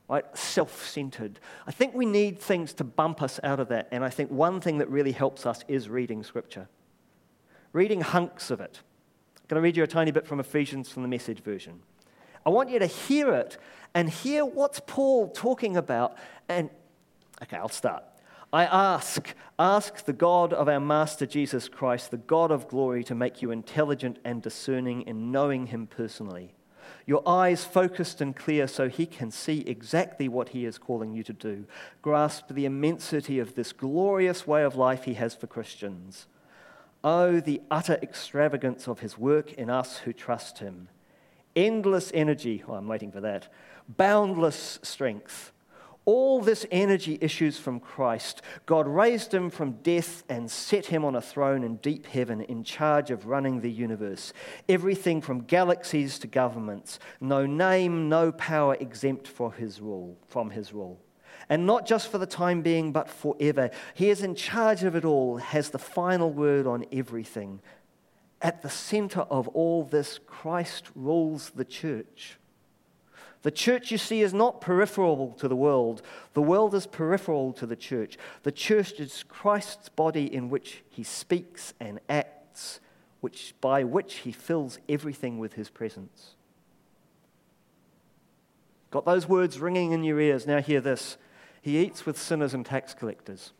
right? 0.08 0.24
Self 0.36 0.86
centered. 0.86 1.40
I 1.66 1.70
think 1.70 1.94
we 1.94 2.04
need 2.04 2.38
things 2.38 2.74
to 2.74 2.84
bump 2.84 3.22
us 3.22 3.40
out 3.42 3.60
of 3.60 3.68
that. 3.68 3.88
And 3.92 4.04
I 4.04 4.10
think 4.10 4.30
one 4.30 4.60
thing 4.60 4.78
that 4.78 4.90
really 4.90 5.12
helps 5.12 5.46
us 5.46 5.64
is 5.68 5.88
reading 5.88 6.22
scripture 6.22 6.68
reading 7.72 8.00
hunks 8.00 8.50
of 8.50 8.60
it. 8.60 8.80
I'm 9.36 9.46
going 9.48 9.60
to 9.60 9.64
read 9.64 9.76
you 9.76 9.82
a 9.82 9.86
tiny 9.86 10.10
bit 10.10 10.26
from 10.26 10.40
Ephesians 10.40 10.90
from 10.90 11.02
the 11.02 11.08
message 11.08 11.40
version. 11.40 11.80
I 12.44 12.50
want 12.50 12.70
you 12.70 12.78
to 12.78 12.86
hear 12.86 13.34
it 13.34 13.58
and 13.94 14.08
hear 14.08 14.44
what's 14.44 14.80
Paul 14.86 15.30
talking 15.30 15.76
about. 15.76 16.16
And, 16.48 16.70
okay, 17.42 17.56
I'll 17.56 17.68
start. 17.68 18.04
I 18.52 18.64
ask, 18.64 19.34
ask 19.58 20.04
the 20.04 20.12
God 20.12 20.52
of 20.52 20.68
our 20.68 20.80
Master 20.80 21.26
Jesus 21.26 21.68
Christ, 21.68 22.10
the 22.10 22.16
God 22.16 22.50
of 22.50 22.68
glory, 22.68 23.04
to 23.04 23.14
make 23.14 23.42
you 23.42 23.50
intelligent 23.50 24.18
and 24.24 24.42
discerning 24.42 25.02
in 25.02 25.30
knowing 25.30 25.66
him 25.66 25.86
personally 25.86 26.54
your 27.06 27.28
eyes 27.28 27.64
focused 27.64 28.20
and 28.20 28.36
clear 28.36 28.68
so 28.68 28.88
He 28.88 29.06
can 29.06 29.32
see 29.32 29.60
exactly 29.62 30.28
what 30.28 30.50
He 30.50 30.64
is 30.64 30.78
calling 30.78 31.12
you 31.12 31.22
to 31.24 31.32
do. 31.32 31.66
Grasp 32.02 32.48
the 32.50 32.66
immensity 32.66 33.38
of 33.38 33.54
this 33.54 33.72
glorious 33.72 34.46
way 34.46 34.62
of 34.62 34.76
life 34.76 35.04
He 35.04 35.14
has 35.14 35.34
for 35.34 35.46
Christians. 35.46 36.26
Oh, 37.02 37.40
the 37.40 37.62
utter 37.70 37.98
extravagance 38.02 38.86
of 38.86 39.00
His 39.00 39.18
work 39.18 39.52
in 39.54 39.70
us 39.70 39.98
who 39.98 40.12
trust 40.12 40.58
Him. 40.58 40.88
Endless 41.56 42.12
energy, 42.14 42.62
oh, 42.68 42.74
I'm 42.74 42.86
waiting 42.86 43.10
for 43.10 43.20
that, 43.22 43.52
boundless 43.88 44.78
strength 44.82 45.52
all 46.04 46.40
this 46.40 46.66
energy 46.70 47.18
issues 47.20 47.58
from 47.58 47.78
Christ. 47.78 48.42
God 48.66 48.86
raised 48.86 49.32
him 49.32 49.50
from 49.50 49.72
death 49.82 50.24
and 50.28 50.50
set 50.50 50.86
him 50.86 51.04
on 51.04 51.14
a 51.14 51.20
throne 51.20 51.62
in 51.62 51.76
deep 51.76 52.06
heaven 52.06 52.40
in 52.40 52.64
charge 52.64 53.10
of 53.10 53.26
running 53.26 53.60
the 53.60 53.70
universe. 53.70 54.32
Everything 54.68 55.20
from 55.20 55.42
galaxies 55.44 56.18
to 56.20 56.26
governments. 56.26 56.98
No 57.20 57.46
name, 57.46 58.08
no 58.08 58.32
power 58.32 58.76
exempt 58.80 59.28
for 59.28 59.52
his 59.52 59.80
rule, 59.80 60.16
from 60.26 60.50
his 60.50 60.72
rule. 60.72 61.00
And 61.48 61.66
not 61.66 61.86
just 61.86 62.10
for 62.10 62.18
the 62.18 62.26
time 62.26 62.62
being, 62.62 62.92
but 62.92 63.08
forever. 63.08 63.70
He 63.94 64.10
is 64.10 64.22
in 64.22 64.34
charge 64.34 64.84
of 64.84 64.96
it 64.96 65.04
all, 65.04 65.36
has 65.36 65.70
the 65.70 65.78
final 65.78 66.32
word 66.32 66.66
on 66.66 66.86
everything. 66.92 67.60
At 68.42 68.62
the 68.62 68.70
center 68.70 69.20
of 69.20 69.48
all 69.48 69.84
this, 69.84 70.18
Christ 70.26 70.90
rules 70.94 71.50
the 71.50 71.64
church. 71.64 72.39
The 73.42 73.50
church, 73.50 73.90
you 73.90 73.98
see, 73.98 74.20
is 74.20 74.34
not 74.34 74.60
peripheral 74.60 75.32
to 75.38 75.48
the 75.48 75.56
world. 75.56 76.02
The 76.34 76.42
world 76.42 76.74
is 76.74 76.86
peripheral 76.86 77.52
to 77.54 77.66
the 77.66 77.76
church. 77.76 78.18
The 78.42 78.52
church 78.52 79.00
is 79.00 79.24
Christ's 79.28 79.88
body 79.88 80.32
in 80.32 80.50
which 80.50 80.82
he 80.90 81.02
speaks 81.02 81.72
and 81.80 82.00
acts, 82.08 82.80
which, 83.20 83.54
by 83.60 83.82
which 83.82 84.16
he 84.16 84.32
fills 84.32 84.78
everything 84.88 85.38
with 85.38 85.54
his 85.54 85.70
presence. 85.70 86.34
Got 88.90 89.06
those 89.06 89.28
words 89.28 89.58
ringing 89.58 89.92
in 89.92 90.04
your 90.04 90.20
ears. 90.20 90.46
Now, 90.46 90.60
hear 90.60 90.80
this 90.80 91.16
He 91.62 91.78
eats 91.78 92.04
with 92.04 92.18
sinners 92.18 92.52
and 92.52 92.66
tax 92.66 92.92
collectors. 92.92 93.52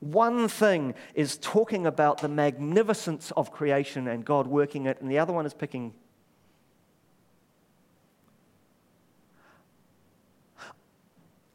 One 0.00 0.48
thing 0.48 0.94
is 1.14 1.36
talking 1.38 1.84
about 1.84 2.18
the 2.18 2.28
magnificence 2.28 3.32
of 3.36 3.50
creation 3.50 4.06
and 4.06 4.24
God 4.24 4.46
working 4.46 4.86
it, 4.86 5.00
and 5.00 5.10
the 5.10 5.18
other 5.18 5.32
one 5.32 5.44
is 5.44 5.54
picking 5.54 5.92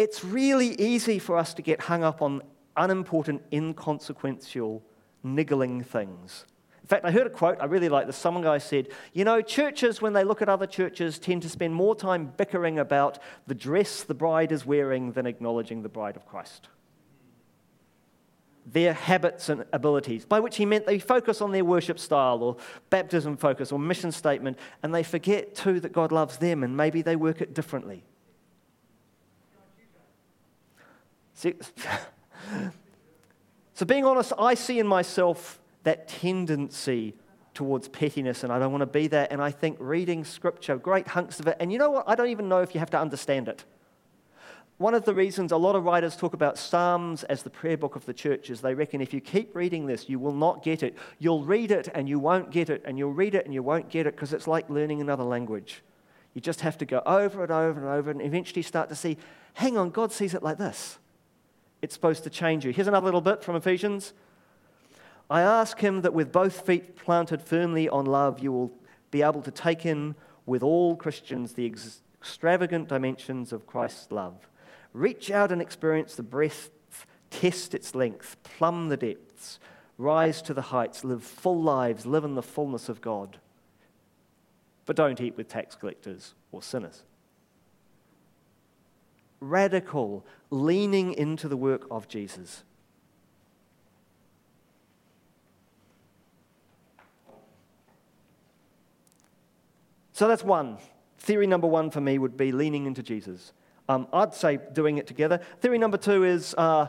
it's 0.03 0.25
really 0.25 0.75
easy 0.81 1.17
for 1.17 1.37
us 1.37 1.53
to 1.53 1.61
get 1.61 1.79
hung 1.79 2.03
up 2.03 2.21
on 2.21 2.41
unimportant, 2.75 3.41
inconsequential, 3.53 4.83
niggling 5.23 5.81
things. 5.81 6.45
In 6.81 6.87
fact, 6.87 7.05
I 7.05 7.11
heard 7.11 7.25
a 7.25 7.29
quote, 7.29 7.57
I 7.61 7.65
really 7.65 7.87
like 7.87 8.07
this. 8.07 8.17
Some 8.17 8.41
guy 8.41 8.57
said, 8.57 8.89
You 9.13 9.23
know, 9.23 9.41
churches, 9.41 10.01
when 10.01 10.11
they 10.11 10.25
look 10.25 10.41
at 10.41 10.49
other 10.49 10.67
churches, 10.67 11.17
tend 11.17 11.41
to 11.43 11.49
spend 11.49 11.73
more 11.73 11.95
time 11.95 12.33
bickering 12.35 12.79
about 12.79 13.17
the 13.47 13.55
dress 13.55 14.03
the 14.03 14.13
bride 14.13 14.51
is 14.51 14.65
wearing 14.65 15.13
than 15.13 15.25
acknowledging 15.25 15.83
the 15.83 15.89
bride 15.89 16.17
of 16.17 16.25
Christ. 16.25 16.67
Their 18.65 18.93
habits 18.93 19.47
and 19.47 19.63
abilities, 19.71 20.25
by 20.25 20.41
which 20.41 20.57
he 20.57 20.65
meant 20.65 20.85
they 20.85 20.99
focus 20.99 21.39
on 21.39 21.53
their 21.53 21.63
worship 21.63 21.97
style 21.97 22.43
or 22.43 22.57
baptism 22.89 23.37
focus 23.37 23.71
or 23.71 23.79
mission 23.79 24.11
statement, 24.11 24.57
and 24.83 24.93
they 24.93 25.03
forget 25.03 25.55
too 25.55 25.79
that 25.79 25.93
God 25.93 26.11
loves 26.11 26.35
them 26.35 26.61
and 26.61 26.75
maybe 26.75 27.01
they 27.01 27.15
work 27.15 27.39
it 27.39 27.53
differently. 27.53 28.03
See, 31.32 31.32
so, 33.73 33.85
being 33.85 34.05
honest, 34.05 34.33
I 34.37 34.53
see 34.53 34.79
in 34.79 34.87
myself 34.87 35.59
that 35.83 36.07
tendency 36.07 37.15
towards 37.53 37.87
pettiness, 37.87 38.43
and 38.43 38.51
I 38.51 38.59
don't 38.59 38.71
want 38.71 38.81
to 38.81 38.87
be 38.87 39.07
that. 39.07 39.31
And 39.31 39.41
I 39.41 39.51
think 39.51 39.77
reading 39.79 40.23
scripture, 40.23 40.77
great 40.77 41.07
hunks 41.07 41.39
of 41.39 41.47
it, 41.47 41.57
and 41.59 41.71
you 41.71 41.77
know 41.77 41.91
what? 41.91 42.05
I 42.07 42.15
don't 42.15 42.29
even 42.29 42.49
know 42.49 42.61
if 42.61 42.73
you 42.73 42.79
have 42.79 42.89
to 42.91 42.99
understand 42.99 43.47
it. 43.47 43.63
One 44.77 44.95
of 44.95 45.05
the 45.05 45.13
reasons 45.13 45.51
a 45.51 45.57
lot 45.57 45.75
of 45.75 45.83
writers 45.83 46.15
talk 46.15 46.33
about 46.33 46.57
Psalms 46.57 47.23
as 47.25 47.43
the 47.43 47.49
prayer 47.49 47.77
book 47.77 47.95
of 47.95 48.05
the 48.05 48.13
church 48.13 48.49
is 48.49 48.61
they 48.61 48.73
reckon 48.73 49.01
if 49.01 49.13
you 49.13 49.21
keep 49.21 49.55
reading 49.55 49.85
this, 49.85 50.09
you 50.09 50.17
will 50.17 50.33
not 50.33 50.63
get 50.63 50.81
it. 50.81 50.97
You'll 51.19 51.43
read 51.43 51.71
it 51.71 51.89
and 51.93 52.09
you 52.09 52.17
won't 52.17 52.49
get 52.49 52.69
it, 52.69 52.81
and 52.85 52.97
you'll 52.97 53.13
read 53.13 53.35
it 53.35 53.45
and 53.45 53.53
you 53.53 53.61
won't 53.61 53.89
get 53.89 54.07
it 54.07 54.15
because 54.15 54.33
it's 54.33 54.47
like 54.47 54.69
learning 54.69 54.99
another 54.99 55.23
language. 55.23 55.83
You 56.33 56.41
just 56.41 56.61
have 56.61 56.77
to 56.79 56.85
go 56.85 57.03
over 57.05 57.43
and 57.43 57.51
over 57.51 57.79
and 57.79 57.89
over 57.89 58.09
and 58.09 58.21
eventually 58.21 58.63
start 58.63 58.89
to 58.89 58.95
see 58.95 59.17
hang 59.53 59.77
on, 59.77 59.91
God 59.91 60.11
sees 60.11 60.33
it 60.33 60.41
like 60.41 60.57
this 60.57 60.97
it's 61.83 61.93
supposed 61.93 62.23
to 62.23 62.29
change 62.29 62.63
you. 62.63 62.71
Here's 62.71 62.87
another 62.87 63.03
little 63.03 63.19
bit 63.19 63.43
from 63.43 63.57
Ephesians. 63.57 64.13
I 65.29 65.41
ask 65.41 65.79
him 65.79 66.01
that 66.03 66.13
with 66.13 66.31
both 66.31 66.65
feet 66.65 66.95
planted 66.95 67.41
firmly 67.41 67.89
on 67.89 68.05
love, 68.05 68.39
you 68.39 68.53
will 68.53 68.71
be 69.11 69.21
able 69.21 69.41
to 69.41 69.51
take 69.51 69.85
in 69.85 70.15
with 70.45 70.63
all 70.63 70.95
Christians 70.95 71.53
the 71.53 71.65
ex- 71.65 72.01
extravagant 72.21 72.87
dimensions 72.87 73.51
of 73.51 73.67
Christ's 73.67 74.13
love. 74.13 74.47
Reach 74.93 75.29
out 75.29 75.51
and 75.51 75.61
experience 75.61 76.15
the 76.15 76.23
breadth, 76.23 76.71
test 77.29 77.75
its 77.75 77.93
length, 77.93 78.37
plumb 78.43 78.87
the 78.87 78.95
depths, 78.95 79.59
rise 79.97 80.41
to 80.43 80.53
the 80.53 80.61
heights, 80.61 81.03
live 81.03 81.21
full 81.21 81.61
lives, 81.61 82.05
live 82.05 82.23
in 82.23 82.35
the 82.35 82.41
fullness 82.41 82.87
of 82.87 83.01
God. 83.01 83.39
But 84.85 84.95
don't 84.95 85.19
eat 85.19 85.35
with 85.35 85.49
tax 85.49 85.75
collectors 85.75 86.33
or 86.53 86.63
sinners 86.63 87.03
radical 89.49 90.25
leaning 90.49 91.13
into 91.13 91.47
the 91.47 91.57
work 91.57 91.85
of 91.91 92.07
Jesus. 92.07 92.63
So 100.13 100.27
that's 100.27 100.43
one. 100.43 100.77
Theory 101.17 101.47
number 101.47 101.67
one 101.67 101.89
for 101.89 102.01
me 102.01 102.17
would 102.17 102.37
be 102.37 102.51
leaning 102.51 102.85
into 102.85 103.01
Jesus. 103.01 103.53
Um, 103.89 104.07
I'd 104.13 104.33
say 104.33 104.59
doing 104.73 104.97
it 104.97 105.07
together. 105.07 105.39
Theory 105.59 105.77
number 105.77 105.97
two 105.97 106.23
is 106.23 106.53
uh, 106.57 106.87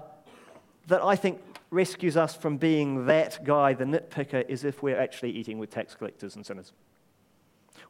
that 0.87 1.03
I 1.03 1.17
think 1.17 1.41
rescues 1.71 2.17
us 2.17 2.37
from 2.37 2.57
being 2.57 3.07
that 3.07 3.45
guy, 3.45 3.73
the 3.73 3.85
nitpicker, 3.85 4.49
is 4.49 4.65
if 4.65 4.83
we're 4.83 4.99
actually 4.99 5.31
eating 5.31 5.59
with 5.59 5.71
tax 5.71 5.95
collectors 5.95 6.37
and 6.37 6.47
sinners 6.47 6.73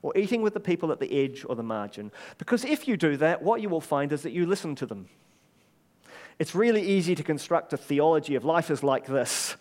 or 0.02 0.16
eating 0.16 0.42
with 0.42 0.54
the 0.54 0.60
people 0.60 0.92
at 0.92 1.00
the 1.00 1.12
edge 1.24 1.44
or 1.48 1.56
the 1.56 1.62
margin. 1.62 2.10
Because 2.38 2.64
if 2.64 2.86
you 2.86 2.96
do 2.96 3.16
that, 3.18 3.42
what 3.42 3.60
you 3.60 3.68
will 3.68 3.80
find 3.80 4.12
is 4.12 4.22
that 4.22 4.32
you 4.32 4.46
listen 4.46 4.74
to 4.76 4.86
them. 4.86 5.08
It's 6.38 6.54
really 6.54 6.82
easy 6.82 7.14
to 7.14 7.22
construct 7.22 7.72
a 7.72 7.76
theology 7.76 8.34
of 8.34 8.44
life 8.44 8.70
is 8.70 8.82
like 8.82 9.06
this 9.06 9.56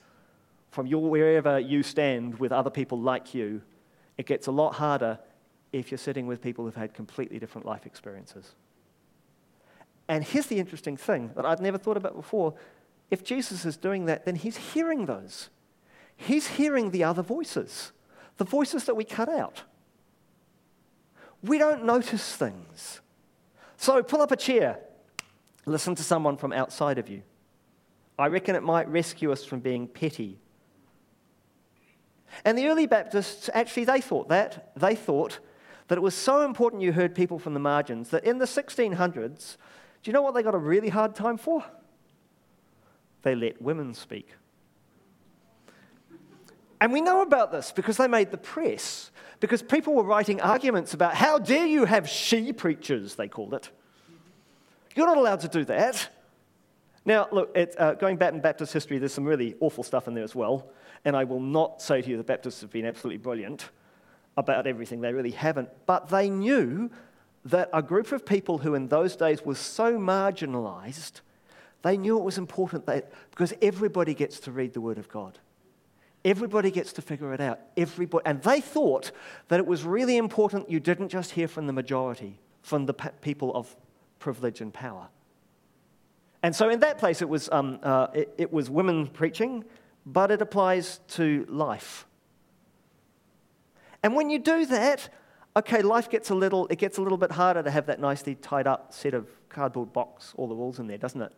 from 0.71 0.87
your, 0.87 1.07
wherever 1.07 1.59
you 1.59 1.83
stand 1.83 2.39
with 2.39 2.51
other 2.51 2.71
people 2.71 2.99
like 2.99 3.33
you. 3.33 3.61
It 4.17 4.25
gets 4.25 4.47
a 4.47 4.51
lot 4.51 4.73
harder 4.73 5.19
if 5.71 5.91
you're 5.91 5.97
sitting 5.97 6.27
with 6.27 6.41
people 6.41 6.65
who've 6.65 6.75
had 6.75 6.93
completely 6.93 7.39
different 7.39 7.65
life 7.65 7.85
experiences. 7.85 8.53
And 10.07 10.23
here's 10.23 10.47
the 10.47 10.59
interesting 10.59 10.97
thing 10.97 11.31
that 11.35 11.45
I'd 11.45 11.61
never 11.61 11.77
thought 11.77 11.97
about 11.97 12.15
before. 12.15 12.55
If 13.11 13.23
Jesus 13.23 13.65
is 13.65 13.77
doing 13.77 14.05
that, 14.05 14.25
then 14.25 14.35
he's 14.35 14.57
hearing 14.57 15.05
those. 15.05 15.49
He's 16.15 16.47
hearing 16.47 16.91
the 16.91 17.03
other 17.03 17.21
voices, 17.21 17.91
the 18.37 18.43
voices 18.43 18.85
that 18.85 18.95
we 18.95 19.03
cut 19.03 19.29
out 19.29 19.63
we 21.43 21.57
don't 21.57 21.83
notice 21.83 22.35
things. 22.35 23.01
So 23.77 24.01
pull 24.01 24.21
up 24.21 24.31
a 24.31 24.37
chair, 24.37 24.79
listen 25.65 25.93
to 25.95 26.03
someone 26.03 26.37
from 26.37 26.53
outside 26.53 26.97
of 26.97 27.09
you. 27.09 27.21
I 28.17 28.27
reckon 28.27 28.55
it 28.55 28.63
might 28.63 28.87
rescue 28.87 29.31
us 29.31 29.43
from 29.43 29.59
being 29.59 29.87
petty. 29.87 30.39
And 32.45 32.57
the 32.57 32.67
early 32.67 32.87
Baptists, 32.87 33.49
actually, 33.53 33.85
they 33.85 34.01
thought 34.01 34.29
that. 34.29 34.71
They 34.75 34.95
thought 34.95 35.39
that 35.87 35.97
it 35.97 36.01
was 36.01 36.15
so 36.15 36.41
important 36.41 36.81
you 36.81 36.93
heard 36.93 37.13
people 37.13 37.39
from 37.39 37.53
the 37.53 37.59
margins 37.59 38.09
that 38.09 38.23
in 38.23 38.37
the 38.37 38.45
1600s, 38.45 39.57
do 40.01 40.09
you 40.09 40.13
know 40.13 40.21
what 40.21 40.33
they 40.33 40.43
got 40.43 40.55
a 40.55 40.59
really 40.59 40.89
hard 40.89 41.15
time 41.15 41.37
for? 41.37 41.63
They 43.23 43.35
let 43.35 43.61
women 43.61 43.93
speak. 43.93 44.29
And 46.79 46.91
we 46.91 47.01
know 47.01 47.21
about 47.21 47.51
this 47.51 47.71
because 47.71 47.97
they 47.97 48.07
made 48.07 48.31
the 48.31 48.37
press 48.37 49.11
because 49.43 49.61
people 49.61 49.93
were 49.93 50.03
writing 50.03 50.39
arguments 50.39 50.93
about 50.93 51.15
how 51.15 51.37
dare 51.37 51.65
you 51.65 51.83
have 51.83 52.07
she 52.07 52.53
preachers, 52.53 53.15
they 53.15 53.27
called 53.27 53.53
it. 53.53 53.69
You're 54.95 55.05
not 55.05 55.17
allowed 55.17 55.41
to 55.41 55.49
do 55.49 55.65
that. 55.65 56.07
Now, 57.03 57.27
look, 57.29 57.51
it, 57.53 57.75
uh, 57.77 57.95
going 57.95 58.15
back 58.15 58.33
in 58.33 58.39
Baptist 58.39 58.71
history, 58.71 58.99
there's 58.99 59.13
some 59.13 59.25
really 59.25 59.55
awful 59.59 59.83
stuff 59.83 60.07
in 60.07 60.13
there 60.13 60.23
as 60.23 60.33
well. 60.33 60.69
And 61.03 61.13
I 61.13 61.25
will 61.25 61.41
not 61.41 61.81
say 61.81 62.01
to 62.01 62.09
you 62.09 62.15
the 62.15 62.23
Baptists 62.23 62.61
have 62.61 62.71
been 62.71 62.85
absolutely 62.85 63.17
brilliant 63.17 63.69
about 64.37 64.65
everything. 64.65 65.01
They 65.01 65.11
really 65.11 65.31
haven't. 65.31 65.67
But 65.87 66.07
they 66.07 66.29
knew 66.29 66.89
that 67.43 67.69
a 67.73 67.81
group 67.81 68.13
of 68.13 68.25
people 68.25 68.59
who 68.59 68.75
in 68.75 68.87
those 68.87 69.17
days 69.17 69.41
was 69.41 69.59
so 69.59 69.97
marginalized, 69.97 71.19
they 71.81 71.97
knew 71.97 72.17
it 72.17 72.23
was 72.23 72.37
important 72.37 72.85
that, 72.85 73.11
because 73.31 73.53
everybody 73.61 74.13
gets 74.13 74.39
to 74.39 74.53
read 74.53 74.71
the 74.71 74.79
Word 74.79 74.99
of 74.99 75.09
God. 75.09 75.37
Everybody 76.25 76.71
gets 76.71 76.93
to 76.93 77.01
figure 77.01 77.33
it 77.33 77.41
out. 77.41 77.59
Everybody, 77.75 78.25
and 78.25 78.41
they 78.43 78.61
thought 78.61 79.11
that 79.49 79.59
it 79.59 79.65
was 79.65 79.83
really 79.83 80.17
important 80.17 80.69
you 80.69 80.79
didn't 80.79 81.09
just 81.09 81.31
hear 81.31 81.47
from 81.47 81.67
the 81.67 81.73
majority, 81.73 82.39
from 82.61 82.85
the 82.85 82.93
people 82.93 83.53
of 83.53 83.75
privilege 84.19 84.61
and 84.61 84.73
power. 84.73 85.09
And 86.41 86.55
so 86.55 86.69
in 86.69 86.79
that 86.81 86.97
place, 86.97 87.21
it 87.21 87.27
was, 87.27 87.49
um, 87.51 87.79
uh, 87.83 88.07
it, 88.13 88.33
it 88.37 88.53
was 88.53 88.69
women 88.69 89.07
preaching, 89.07 89.65
but 90.05 90.31
it 90.31 90.41
applies 90.41 90.99
to 91.09 91.45
life. 91.49 92.05
And 94.01 94.15
when 94.15 94.29
you 94.29 94.39
do 94.39 94.65
that, 94.65 95.09
okay, 95.55 95.81
life 95.81 96.09
gets 96.09 96.29
a 96.29 96.35
little, 96.35 96.67
it 96.67 96.77
gets 96.77 96.97
a 96.97 97.01
little 97.01 97.17
bit 97.17 97.31
harder 97.31 97.63
to 97.63 97.71
have 97.71 97.85
that 97.85 97.99
nicely 97.99 98.35
tied 98.35 98.67
up 98.67 98.93
set 98.93 99.13
of 99.13 99.27
cardboard 99.49 99.93
box, 99.93 100.33
all 100.35 100.47
the 100.47 100.55
rules 100.55 100.79
in 100.79 100.87
there, 100.87 100.97
doesn't 100.97 101.21
it? 101.21 101.31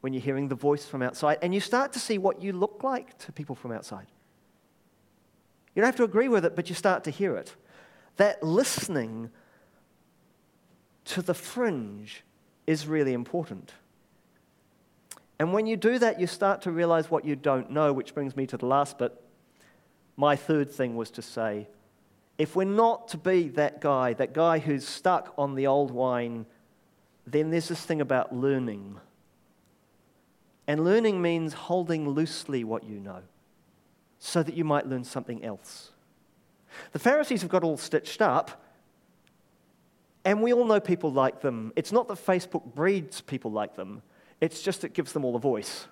When 0.00 0.12
you're 0.12 0.22
hearing 0.22 0.48
the 0.48 0.54
voice 0.54 0.86
from 0.86 1.02
outside, 1.02 1.38
and 1.42 1.52
you 1.52 1.60
start 1.60 1.92
to 1.92 1.98
see 1.98 2.16
what 2.16 2.42
you 2.42 2.52
look 2.52 2.82
like 2.82 3.18
to 3.18 3.32
people 3.32 3.54
from 3.54 3.72
outside. 3.72 4.06
You 5.74 5.82
don't 5.82 5.88
have 5.88 5.96
to 5.96 6.04
agree 6.04 6.28
with 6.28 6.44
it, 6.44 6.56
but 6.56 6.68
you 6.68 6.74
start 6.74 7.04
to 7.04 7.10
hear 7.10 7.36
it. 7.36 7.54
That 8.16 8.42
listening 8.42 9.30
to 11.06 11.22
the 11.22 11.34
fringe 11.34 12.24
is 12.66 12.86
really 12.86 13.12
important. 13.12 13.72
And 15.38 15.52
when 15.52 15.66
you 15.66 15.76
do 15.76 15.98
that, 15.98 16.20
you 16.20 16.26
start 16.26 16.62
to 16.62 16.70
realize 16.70 17.10
what 17.10 17.24
you 17.24 17.34
don't 17.34 17.70
know, 17.70 17.92
which 17.92 18.14
brings 18.14 18.36
me 18.36 18.46
to 18.46 18.56
the 18.56 18.66
last 18.66 18.98
bit. 18.98 19.12
My 20.16 20.36
third 20.36 20.70
thing 20.70 20.96
was 20.96 21.10
to 21.12 21.22
say, 21.22 21.66
if 22.36 22.56
we're 22.56 22.64
not 22.64 23.08
to 23.08 23.16
be 23.16 23.48
that 23.50 23.80
guy, 23.80 24.12
that 24.14 24.34
guy 24.34 24.58
who's 24.58 24.86
stuck 24.86 25.32
on 25.38 25.54
the 25.54 25.66
old 25.66 25.90
wine, 25.90 26.46
then 27.26 27.50
there's 27.50 27.68
this 27.68 27.84
thing 27.84 28.00
about 28.00 28.34
learning. 28.34 28.98
And 30.70 30.84
learning 30.84 31.20
means 31.20 31.52
holding 31.52 32.08
loosely 32.08 32.62
what 32.62 32.84
you 32.84 33.00
know 33.00 33.22
so 34.20 34.40
that 34.40 34.54
you 34.54 34.64
might 34.64 34.86
learn 34.86 35.02
something 35.02 35.44
else. 35.44 35.90
The 36.92 37.00
Pharisees 37.00 37.42
have 37.42 37.50
got 37.50 37.64
all 37.64 37.76
stitched 37.76 38.22
up, 38.22 38.62
and 40.24 40.40
we 40.40 40.52
all 40.52 40.64
know 40.64 40.78
people 40.78 41.10
like 41.10 41.40
them. 41.40 41.72
It's 41.74 41.90
not 41.90 42.06
that 42.06 42.24
Facebook 42.24 42.72
breeds 42.72 43.20
people 43.20 43.50
like 43.50 43.74
them, 43.74 44.02
it's 44.40 44.62
just 44.62 44.84
it 44.84 44.94
gives 44.94 45.12
them 45.12 45.24
all 45.24 45.34
a 45.34 45.40
voice. 45.40 45.88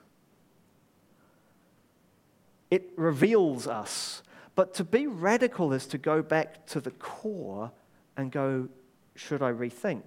It 2.70 2.92
reveals 2.94 3.66
us. 3.66 4.22
But 4.54 4.74
to 4.74 4.84
be 4.84 5.08
radical 5.08 5.72
is 5.72 5.88
to 5.88 5.98
go 5.98 6.22
back 6.22 6.66
to 6.66 6.80
the 6.80 6.92
core 6.92 7.72
and 8.16 8.30
go, 8.30 8.68
should 9.16 9.42
I 9.42 9.50
rethink? 9.50 10.04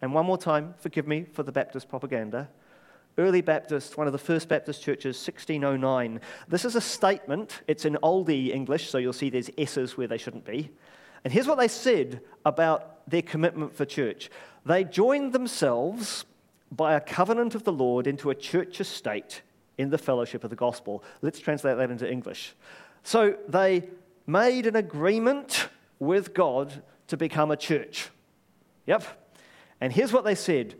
And 0.00 0.14
one 0.14 0.24
more 0.24 0.38
time, 0.38 0.76
forgive 0.78 1.06
me 1.06 1.26
for 1.30 1.42
the 1.42 1.52
Baptist 1.52 1.90
propaganda. 1.90 2.48
Early 3.18 3.40
Baptist, 3.40 3.98
one 3.98 4.06
of 4.06 4.12
the 4.12 4.18
first 4.18 4.48
Baptist 4.48 4.80
churches, 4.80 5.16
1609. 5.16 6.20
This 6.46 6.64
is 6.64 6.76
a 6.76 6.80
statement. 6.80 7.62
It's 7.66 7.84
in 7.84 7.98
oldie 8.02 8.54
English, 8.54 8.88
so 8.88 8.98
you'll 8.98 9.12
see 9.12 9.28
there's 9.28 9.50
S's 9.58 9.96
where 9.96 10.06
they 10.06 10.18
shouldn't 10.18 10.44
be. 10.44 10.70
And 11.24 11.32
here's 11.32 11.48
what 11.48 11.58
they 11.58 11.66
said 11.66 12.20
about 12.46 13.08
their 13.10 13.22
commitment 13.22 13.74
for 13.74 13.84
church 13.84 14.30
they 14.64 14.84
joined 14.84 15.32
themselves 15.32 16.24
by 16.70 16.94
a 16.94 17.00
covenant 17.00 17.54
of 17.54 17.64
the 17.64 17.72
Lord 17.72 18.06
into 18.06 18.30
a 18.30 18.34
church 18.34 18.80
estate 18.80 19.42
in 19.78 19.90
the 19.90 19.98
fellowship 19.98 20.44
of 20.44 20.50
the 20.50 20.56
gospel. 20.56 21.02
Let's 21.22 21.40
translate 21.40 21.76
that 21.78 21.90
into 21.90 22.10
English. 22.10 22.54
So 23.02 23.36
they 23.48 23.88
made 24.26 24.66
an 24.66 24.76
agreement 24.76 25.68
with 25.98 26.34
God 26.34 26.82
to 27.08 27.16
become 27.16 27.50
a 27.50 27.56
church. 27.56 28.10
Yep. 28.86 29.04
And 29.80 29.92
here's 29.92 30.12
what 30.12 30.24
they 30.24 30.34
said, 30.34 30.74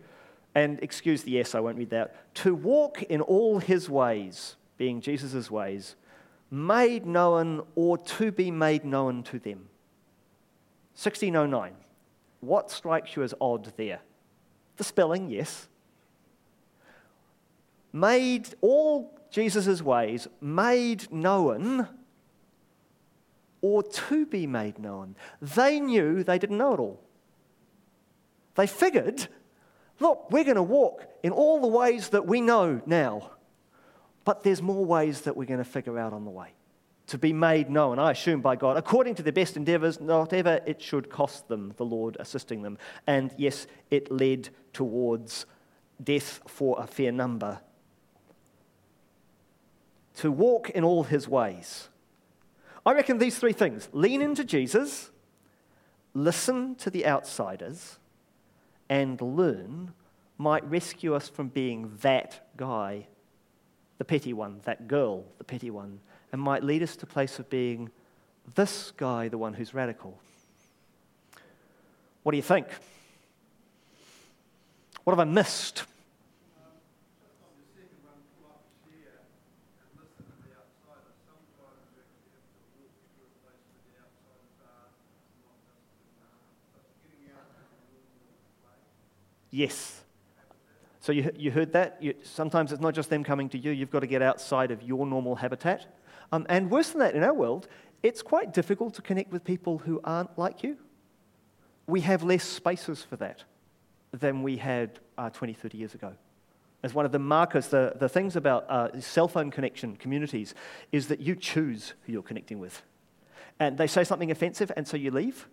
and 0.58 0.78
excuse 0.82 1.22
the 1.22 1.40
S, 1.40 1.54
I 1.54 1.60
won't 1.60 1.78
read 1.78 1.90
that. 1.90 2.34
To 2.36 2.54
walk 2.54 3.02
in 3.02 3.20
all 3.20 3.58
his 3.58 3.88
ways, 3.88 4.56
being 4.76 5.00
Jesus' 5.00 5.50
ways, 5.50 5.96
made 6.50 7.06
known 7.06 7.62
or 7.74 7.98
to 7.98 8.32
be 8.32 8.50
made 8.50 8.84
known 8.84 9.22
to 9.24 9.38
them. 9.38 9.68
1609. 10.94 11.74
What 12.40 12.70
strikes 12.70 13.16
you 13.16 13.22
as 13.22 13.34
odd 13.40 13.72
there? 13.76 14.00
The 14.76 14.84
spelling, 14.84 15.28
yes. 15.28 15.68
Made 17.92 18.48
all 18.60 19.18
Jesus' 19.30 19.82
ways, 19.82 20.28
made 20.40 21.10
known 21.12 21.88
or 23.60 23.82
to 23.82 24.26
be 24.26 24.46
made 24.46 24.78
known. 24.78 25.16
They 25.42 25.80
knew 25.80 26.22
they 26.22 26.38
didn't 26.38 26.58
know 26.58 26.74
it 26.74 26.80
all. 26.80 27.00
They 28.54 28.66
figured, 28.66 29.28
look, 30.00 30.30
we're 30.30 30.44
going 30.44 30.56
to 30.56 30.62
walk 30.62 31.04
in 31.22 31.32
all 31.32 31.60
the 31.60 31.68
ways 31.68 32.10
that 32.10 32.26
we 32.26 32.40
know 32.40 32.80
now, 32.86 33.30
but 34.24 34.42
there's 34.42 34.62
more 34.62 34.84
ways 34.84 35.22
that 35.22 35.36
we're 35.36 35.46
going 35.46 35.58
to 35.58 35.64
figure 35.64 35.98
out 35.98 36.12
on 36.12 36.24
the 36.24 36.30
way 36.30 36.52
to 37.08 37.18
be 37.18 37.32
made 37.32 37.70
known, 37.70 37.98
I 37.98 38.12
assume, 38.12 38.42
by 38.42 38.54
God, 38.54 38.76
according 38.76 39.14
to 39.16 39.22
their 39.22 39.32
best 39.32 39.56
endeavors, 39.56 39.98
whatever 39.98 40.60
it 40.66 40.80
should 40.80 41.08
cost 41.08 41.48
them, 41.48 41.72
the 41.78 41.84
Lord 41.84 42.18
assisting 42.20 42.62
them. 42.62 42.78
And 43.06 43.34
yes, 43.38 43.66
it 43.90 44.12
led 44.12 44.50
towards 44.74 45.46
death 46.02 46.40
for 46.46 46.78
a 46.78 46.86
fair 46.86 47.10
number. 47.10 47.60
To 50.16 50.30
walk 50.30 50.68
in 50.70 50.84
all 50.84 51.04
his 51.04 51.26
ways. 51.26 51.88
I 52.84 52.92
reckon 52.92 53.18
these 53.18 53.38
three 53.38 53.54
things 53.54 53.88
lean 53.92 54.20
into 54.20 54.44
Jesus, 54.44 55.10
listen 56.12 56.74
to 56.76 56.90
the 56.90 57.06
outsiders, 57.06 57.98
and 58.88 59.20
learn 59.20 59.92
might 60.38 60.68
rescue 60.70 61.14
us 61.14 61.28
from 61.28 61.48
being 61.48 61.92
that 62.02 62.48
guy, 62.56 63.06
the 63.98 64.04
petty 64.04 64.32
one, 64.32 64.60
that 64.64 64.86
girl, 64.88 65.24
the 65.38 65.44
petty 65.44 65.70
one, 65.70 66.00
and 66.32 66.40
might 66.40 66.62
lead 66.62 66.82
us 66.82 66.96
to 66.96 67.04
a 67.04 67.08
place 67.08 67.38
of 67.38 67.50
being 67.50 67.90
this 68.54 68.92
guy, 68.96 69.28
the 69.28 69.38
one 69.38 69.54
who's 69.54 69.74
radical. 69.74 70.18
What 72.22 72.32
do 72.32 72.36
you 72.36 72.42
think? 72.42 72.66
What 75.04 75.12
have 75.12 75.20
I 75.20 75.24
missed? 75.24 75.84
Yes. 89.58 90.04
So 91.00 91.10
you, 91.10 91.32
you 91.36 91.50
heard 91.50 91.72
that? 91.72 91.96
You, 92.00 92.14
sometimes 92.22 92.70
it's 92.70 92.80
not 92.80 92.94
just 92.94 93.10
them 93.10 93.24
coming 93.24 93.48
to 93.48 93.58
you, 93.58 93.72
you've 93.72 93.90
got 93.90 94.00
to 94.00 94.06
get 94.06 94.22
outside 94.22 94.70
of 94.70 94.84
your 94.84 95.04
normal 95.04 95.34
habitat. 95.34 95.98
Um, 96.30 96.46
and 96.48 96.70
worse 96.70 96.90
than 96.90 97.00
that, 97.00 97.16
in 97.16 97.24
our 97.24 97.34
world, 97.34 97.66
it's 98.04 98.22
quite 98.22 98.54
difficult 98.54 98.94
to 98.94 99.02
connect 99.02 99.32
with 99.32 99.42
people 99.42 99.78
who 99.78 100.00
aren't 100.04 100.38
like 100.38 100.62
you. 100.62 100.76
We 101.88 102.02
have 102.02 102.22
less 102.22 102.44
spaces 102.44 103.02
for 103.02 103.16
that 103.16 103.42
than 104.12 104.44
we 104.44 104.58
had 104.58 105.00
uh, 105.18 105.30
20, 105.30 105.54
30 105.54 105.76
years 105.76 105.94
ago. 105.94 106.12
As 106.84 106.94
one 106.94 107.04
of 107.04 107.10
the 107.10 107.18
markers, 107.18 107.66
the, 107.66 107.94
the 107.96 108.08
things 108.08 108.36
about 108.36 108.64
uh, 108.70 109.00
cell 109.00 109.26
phone 109.26 109.50
connection 109.50 109.96
communities 109.96 110.54
is 110.92 111.08
that 111.08 111.18
you 111.18 111.34
choose 111.34 111.94
who 112.06 112.12
you're 112.12 112.22
connecting 112.22 112.60
with. 112.60 112.80
And 113.58 113.76
they 113.76 113.88
say 113.88 114.04
something 114.04 114.30
offensive, 114.30 114.70
and 114.76 114.86
so 114.86 114.96
you 114.96 115.10
leave. 115.10 115.48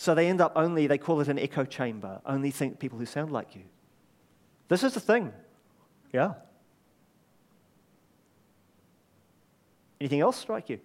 So 0.00 0.14
they 0.14 0.28
end 0.28 0.40
up 0.40 0.52
only, 0.56 0.86
they 0.86 0.96
call 0.96 1.20
it 1.20 1.28
an 1.28 1.38
echo 1.38 1.62
chamber, 1.66 2.22
only 2.24 2.50
think 2.50 2.78
people 2.78 2.98
who 2.98 3.04
sound 3.04 3.30
like 3.30 3.54
you. 3.54 3.64
This 4.66 4.82
is 4.82 4.94
the 4.94 5.00
thing. 5.00 5.30
Yeah. 6.10 6.36
Anything 10.00 10.20
else 10.20 10.38
strike 10.38 10.70
you? 10.70 10.80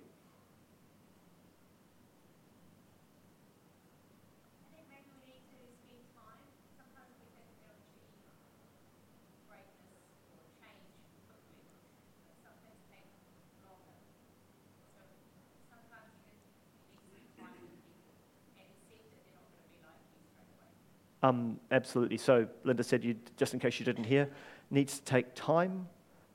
Um, 21.26 21.60
absolutely. 21.72 22.18
So 22.18 22.48
Linda 22.64 22.84
said, 22.84 23.04
you, 23.04 23.16
just 23.36 23.56
in 23.56 23.60
case 23.60 23.80
you 23.80 23.86
didn't 23.86 24.04
hear, 24.04 24.30
needs 24.70 25.00
to 25.00 25.06
take 25.06 25.34
time. 25.34 25.88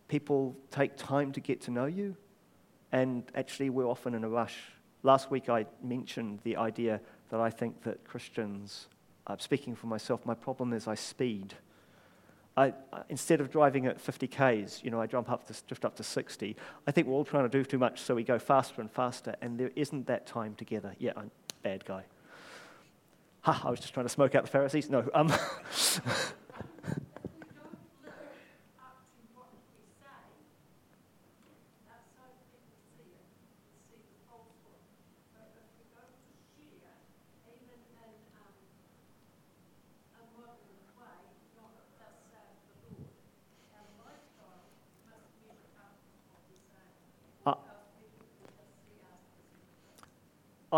People 0.09 0.57
take 0.73 0.97
time 0.97 1.31
to 1.33 1.41
get 1.41 1.61
to 1.63 1.71
know 1.71 1.87
you. 1.87 2.17
And 2.91 3.23
actually, 3.37 3.71
we're 3.71 3.87
often 3.87 4.15
in 4.15 4.25
a 4.25 4.29
rush. 4.29 4.57
Last 5.05 5.31
week, 5.31 5.49
I 5.49 5.67
mentioned 5.81 6.41
the 6.43 6.57
idea 6.57 7.01
that 7.29 7.39
I 7.39 7.51
think 7.51 7.83
that 7.85 8.03
Christians, 8.05 8.89
uh, 9.29 9.37
speaking 9.39 9.77
for 9.77 9.87
myself, 9.87 10.27
my 10.27 10.35
problem 10.35 10.73
is 10.73 10.89
I 10.89 10.97
speed. 10.97 11.55
I, 12.57 12.73
instead 13.09 13.41
of 13.41 13.49
driving 13.49 13.87
at 13.87 14.01
50 14.01 14.27
Ks, 14.27 14.83
you 14.83 14.91
know, 14.91 15.01
I 15.01 15.07
jump 15.07 15.31
up 15.31 15.47
to, 15.47 15.55
drift 15.69 15.85
up 15.85 15.95
to 15.97 16.03
60. 16.03 16.57
I 16.89 16.91
think 16.91 17.07
we're 17.07 17.15
all 17.15 17.25
trying 17.25 17.49
to 17.49 17.49
do 17.49 17.65
too 17.65 17.79
much, 17.79 18.01
so 18.01 18.17
we 18.17 18.25
go 18.25 18.41
faster 18.41 18.81
and 18.81 18.91
faster, 18.91 19.37
and 19.41 19.57
there 19.57 19.71
isn't 19.77 20.09
that 20.09 20.27
time 20.27 20.57
together. 20.57 20.97
Yeah, 20.99 21.13
I'm 21.17 21.27
a 21.27 21.63
bad 21.63 21.85
guy. 21.85 22.03
Ha, 23.43 23.63
I 23.65 23.71
was 23.71 23.81
just 23.81 23.95
trying 23.95 24.07
to 24.07 24.11
smoke 24.11 24.35
out 24.35 24.45
the 24.45 24.51
Pharisees. 24.51 24.91
No. 24.91 25.09
Um, 25.15 25.29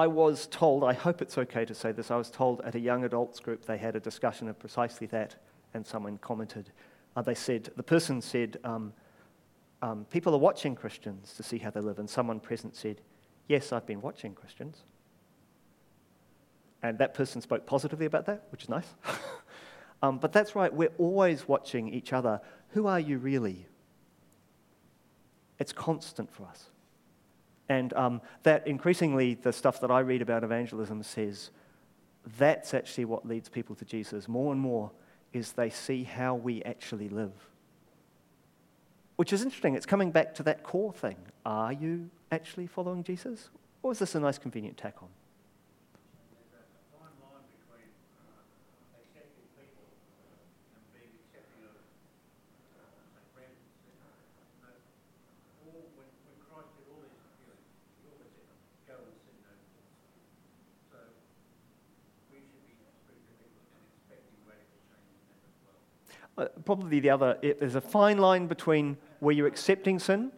I 0.02 0.08
was 0.08 0.48
told, 0.48 0.82
I 0.82 0.94
hope 0.94 1.22
it's 1.22 1.38
okay 1.38 1.64
to 1.64 1.76
say 1.76 1.92
this, 1.92 2.10
I 2.10 2.16
was 2.16 2.28
told 2.28 2.60
at 2.62 2.74
a 2.74 2.80
young 2.80 3.04
adults 3.04 3.38
group 3.38 3.64
they 3.64 3.78
had 3.78 3.94
a 3.94 4.00
discussion 4.00 4.48
of 4.48 4.58
precisely 4.58 5.06
that, 5.06 5.36
and 5.74 5.86
someone 5.86 6.18
commented. 6.18 6.72
Uh, 7.14 7.22
they 7.22 7.36
said, 7.36 7.70
the 7.76 7.84
person 7.84 8.20
said, 8.20 8.58
um, 8.64 8.92
um, 9.80 10.04
people 10.10 10.34
are 10.34 10.38
watching 10.38 10.74
Christians 10.74 11.34
to 11.34 11.44
see 11.44 11.56
how 11.56 11.70
they 11.70 11.78
live, 11.78 12.00
and 12.00 12.10
someone 12.10 12.40
present 12.40 12.74
said, 12.74 13.00
Yes, 13.46 13.72
I've 13.72 13.86
been 13.86 14.00
watching 14.00 14.34
Christians. 14.34 14.78
And 16.82 16.98
that 16.98 17.14
person 17.14 17.40
spoke 17.40 17.64
positively 17.64 18.06
about 18.06 18.26
that, 18.26 18.46
which 18.50 18.64
is 18.64 18.68
nice. 18.68 18.88
um, 20.02 20.18
but 20.18 20.32
that's 20.32 20.56
right, 20.56 20.74
we're 20.74 20.96
always 20.98 21.46
watching 21.46 21.88
each 21.94 22.12
other. 22.12 22.40
Who 22.70 22.88
are 22.88 22.98
you 22.98 23.18
really? 23.18 23.66
It's 25.60 25.72
constant 25.72 26.28
for 26.28 26.44
us. 26.46 26.71
And 27.72 27.94
um, 27.94 28.20
that 28.42 28.66
increasingly, 28.66 29.32
the 29.32 29.50
stuff 29.50 29.80
that 29.80 29.90
I 29.90 30.00
read 30.00 30.20
about 30.20 30.44
evangelism 30.44 31.02
says 31.02 31.50
that's 32.36 32.74
actually 32.74 33.06
what 33.06 33.26
leads 33.26 33.48
people 33.48 33.74
to 33.76 33.86
Jesus 33.86 34.28
more 34.28 34.52
and 34.52 34.60
more 34.60 34.90
is 35.32 35.52
they 35.52 35.70
see 35.70 36.04
how 36.04 36.34
we 36.34 36.62
actually 36.64 37.08
live. 37.08 37.32
Which 39.16 39.32
is 39.32 39.42
interesting. 39.42 39.74
It's 39.74 39.86
coming 39.86 40.10
back 40.10 40.34
to 40.34 40.42
that 40.42 40.62
core 40.62 40.92
thing. 40.92 41.16
Are 41.46 41.72
you 41.72 42.10
actually 42.30 42.66
following 42.66 43.04
Jesus? 43.04 43.48
Or 43.82 43.92
is 43.92 43.98
this 44.00 44.14
a 44.14 44.20
nice, 44.20 44.36
convenient 44.36 44.76
tack 44.76 44.96
on? 45.02 45.08
Uh, 66.38 66.46
probably 66.62 67.00
the 67.00 67.10
other, 67.10 67.38
it, 67.42 67.60
there's 67.60 67.74
a 67.74 67.80
fine 67.80 68.18
line 68.18 68.46
between 68.46 68.96
where 69.20 69.34
you're 69.34 69.46
accepting 69.46 69.98
sin. 69.98 70.32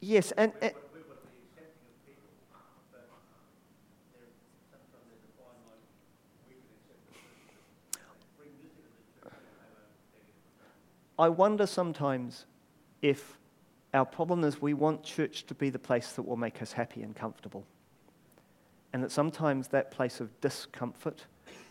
Yes, 0.00 0.32
and, 0.32 0.52
and 0.62 0.72
I 11.20 11.28
wonder 11.28 11.66
sometimes 11.66 12.46
if 13.02 13.36
our 13.92 14.06
problem 14.06 14.42
is 14.42 14.62
we 14.62 14.72
want 14.72 15.02
church 15.02 15.44
to 15.48 15.54
be 15.54 15.68
the 15.68 15.78
place 15.78 16.12
that 16.12 16.22
will 16.22 16.38
make 16.38 16.62
us 16.62 16.72
happy 16.72 17.02
and 17.02 17.14
comfortable. 17.14 17.66
And 18.94 19.04
that 19.04 19.12
sometimes 19.12 19.68
that 19.68 19.90
place 19.90 20.20
of 20.20 20.40
discomfort 20.40 21.26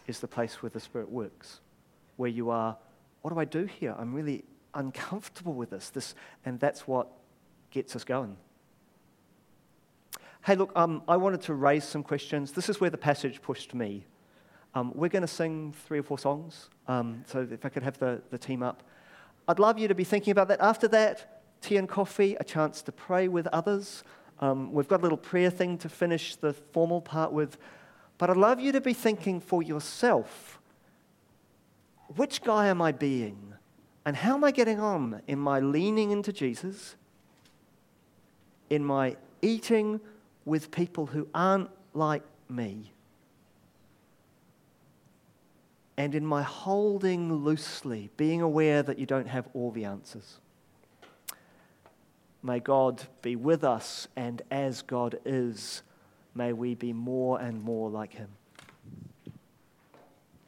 is 0.10 0.20
the 0.20 0.28
place 0.28 0.62
where 0.62 0.70
the 0.70 0.80
Spirit 0.80 1.10
works, 1.10 1.62
where 2.18 2.30
you 2.30 2.50
are, 2.50 2.76
what 3.22 3.34
do 3.34 3.40
I 3.40 3.46
do 3.46 3.66
here? 3.66 3.96
I'm 3.98 4.14
really 4.14 4.44
uncomfortable 4.74 5.54
with 5.54 5.70
this. 5.70 5.90
this 5.90 6.16
and 6.46 6.60
that's 6.60 6.88
what 6.88 7.08
gets 7.72 7.96
us 7.96 8.04
going. 8.04 8.36
Hey, 10.46 10.56
look, 10.56 10.72
um, 10.76 11.04
I 11.08 11.18
wanted 11.18 11.42
to 11.42 11.54
raise 11.54 11.84
some 11.84 12.02
questions. 12.02 12.54
This 12.54 12.70
is 12.70 12.80
where 12.80 12.90
the 12.90 12.98
passage 12.98 13.42
pushed 13.42 13.74
me. 13.74 14.06
Um, 14.74 14.92
we're 14.96 15.10
going 15.10 15.22
to 15.22 15.28
sing 15.28 15.74
three 15.86 16.00
or 16.00 16.04
four 16.04 16.18
songs. 16.18 16.70
Um, 16.88 17.24
so 17.28 17.48
if 17.52 17.66
I 17.66 17.70
could 17.70 17.84
have 17.84 18.00
the, 18.00 18.22
the 18.32 18.38
team 18.38 18.64
up. 18.64 18.84
I'd 19.48 19.60
love 19.60 19.78
you 19.78 19.88
to 19.88 19.96
be 19.96 20.04
thinking 20.04 20.32
about 20.32 20.48
that. 20.48 20.62
After 20.62 20.88
that, 20.90 21.42
tea 21.62 21.78
and 21.78 21.90
coffee, 21.90 22.36
a 22.40 22.44
chance 22.44 22.82
to 22.84 22.92
pray 22.92 23.28
with 23.28 23.48
others. 23.48 24.04
Um, 24.40 24.72
we've 24.72 24.88
got 24.88 25.02
a 25.02 25.04
little 25.04 25.18
prayer 25.18 25.50
thing 25.50 25.78
to 25.80 25.90
finish 25.90 26.36
the 26.36 26.54
formal 26.54 27.02
part 27.02 27.34
with. 27.34 27.58
But 28.20 28.30
I'd 28.30 28.38
love 28.38 28.60
you 28.60 28.72
to 28.74 28.82
be 28.82 28.94
thinking 28.94 29.40
for 29.40 29.64
yourself 29.64 30.60
which 32.16 32.42
guy 32.42 32.68
am 32.68 32.82
I 32.82 32.92
being? 32.92 33.54
And 34.06 34.16
how 34.16 34.34
am 34.36 34.44
I 34.44 34.52
getting 34.52 34.80
on? 34.80 35.22
in 35.28 35.40
my 35.40 35.60
leaning 35.60 36.12
into 36.12 36.34
Jesus? 36.34 36.96
In 38.70 38.84
my 38.84 39.16
eating 39.42 40.00
with 40.46 40.72
people 40.72 41.08
who 41.08 41.28
aren't 41.34 41.70
like 41.94 42.24
me? 42.50 42.92
And 45.98 46.16
in 46.16 46.26
my 46.26 46.42
holding 46.42 47.32
loosely, 47.44 48.10
being 48.18 48.42
aware 48.42 48.82
that 48.82 48.98
you 48.98 49.06
don't 49.06 49.28
have 49.28 49.48
all 49.54 49.70
the 49.70 49.86
answers? 49.86 50.40
May 52.42 52.60
God 52.60 53.04
be 53.22 53.36
with 53.36 53.64
us, 53.64 54.08
and 54.16 54.42
as 54.50 54.82
God 54.82 55.20
is, 55.26 55.84
may 56.40 56.54
we 56.54 56.74
be 56.74 56.94
more 56.94 57.42
and 57.42 57.62
more 57.62 57.90
like 57.90 58.14
him. 58.14 58.30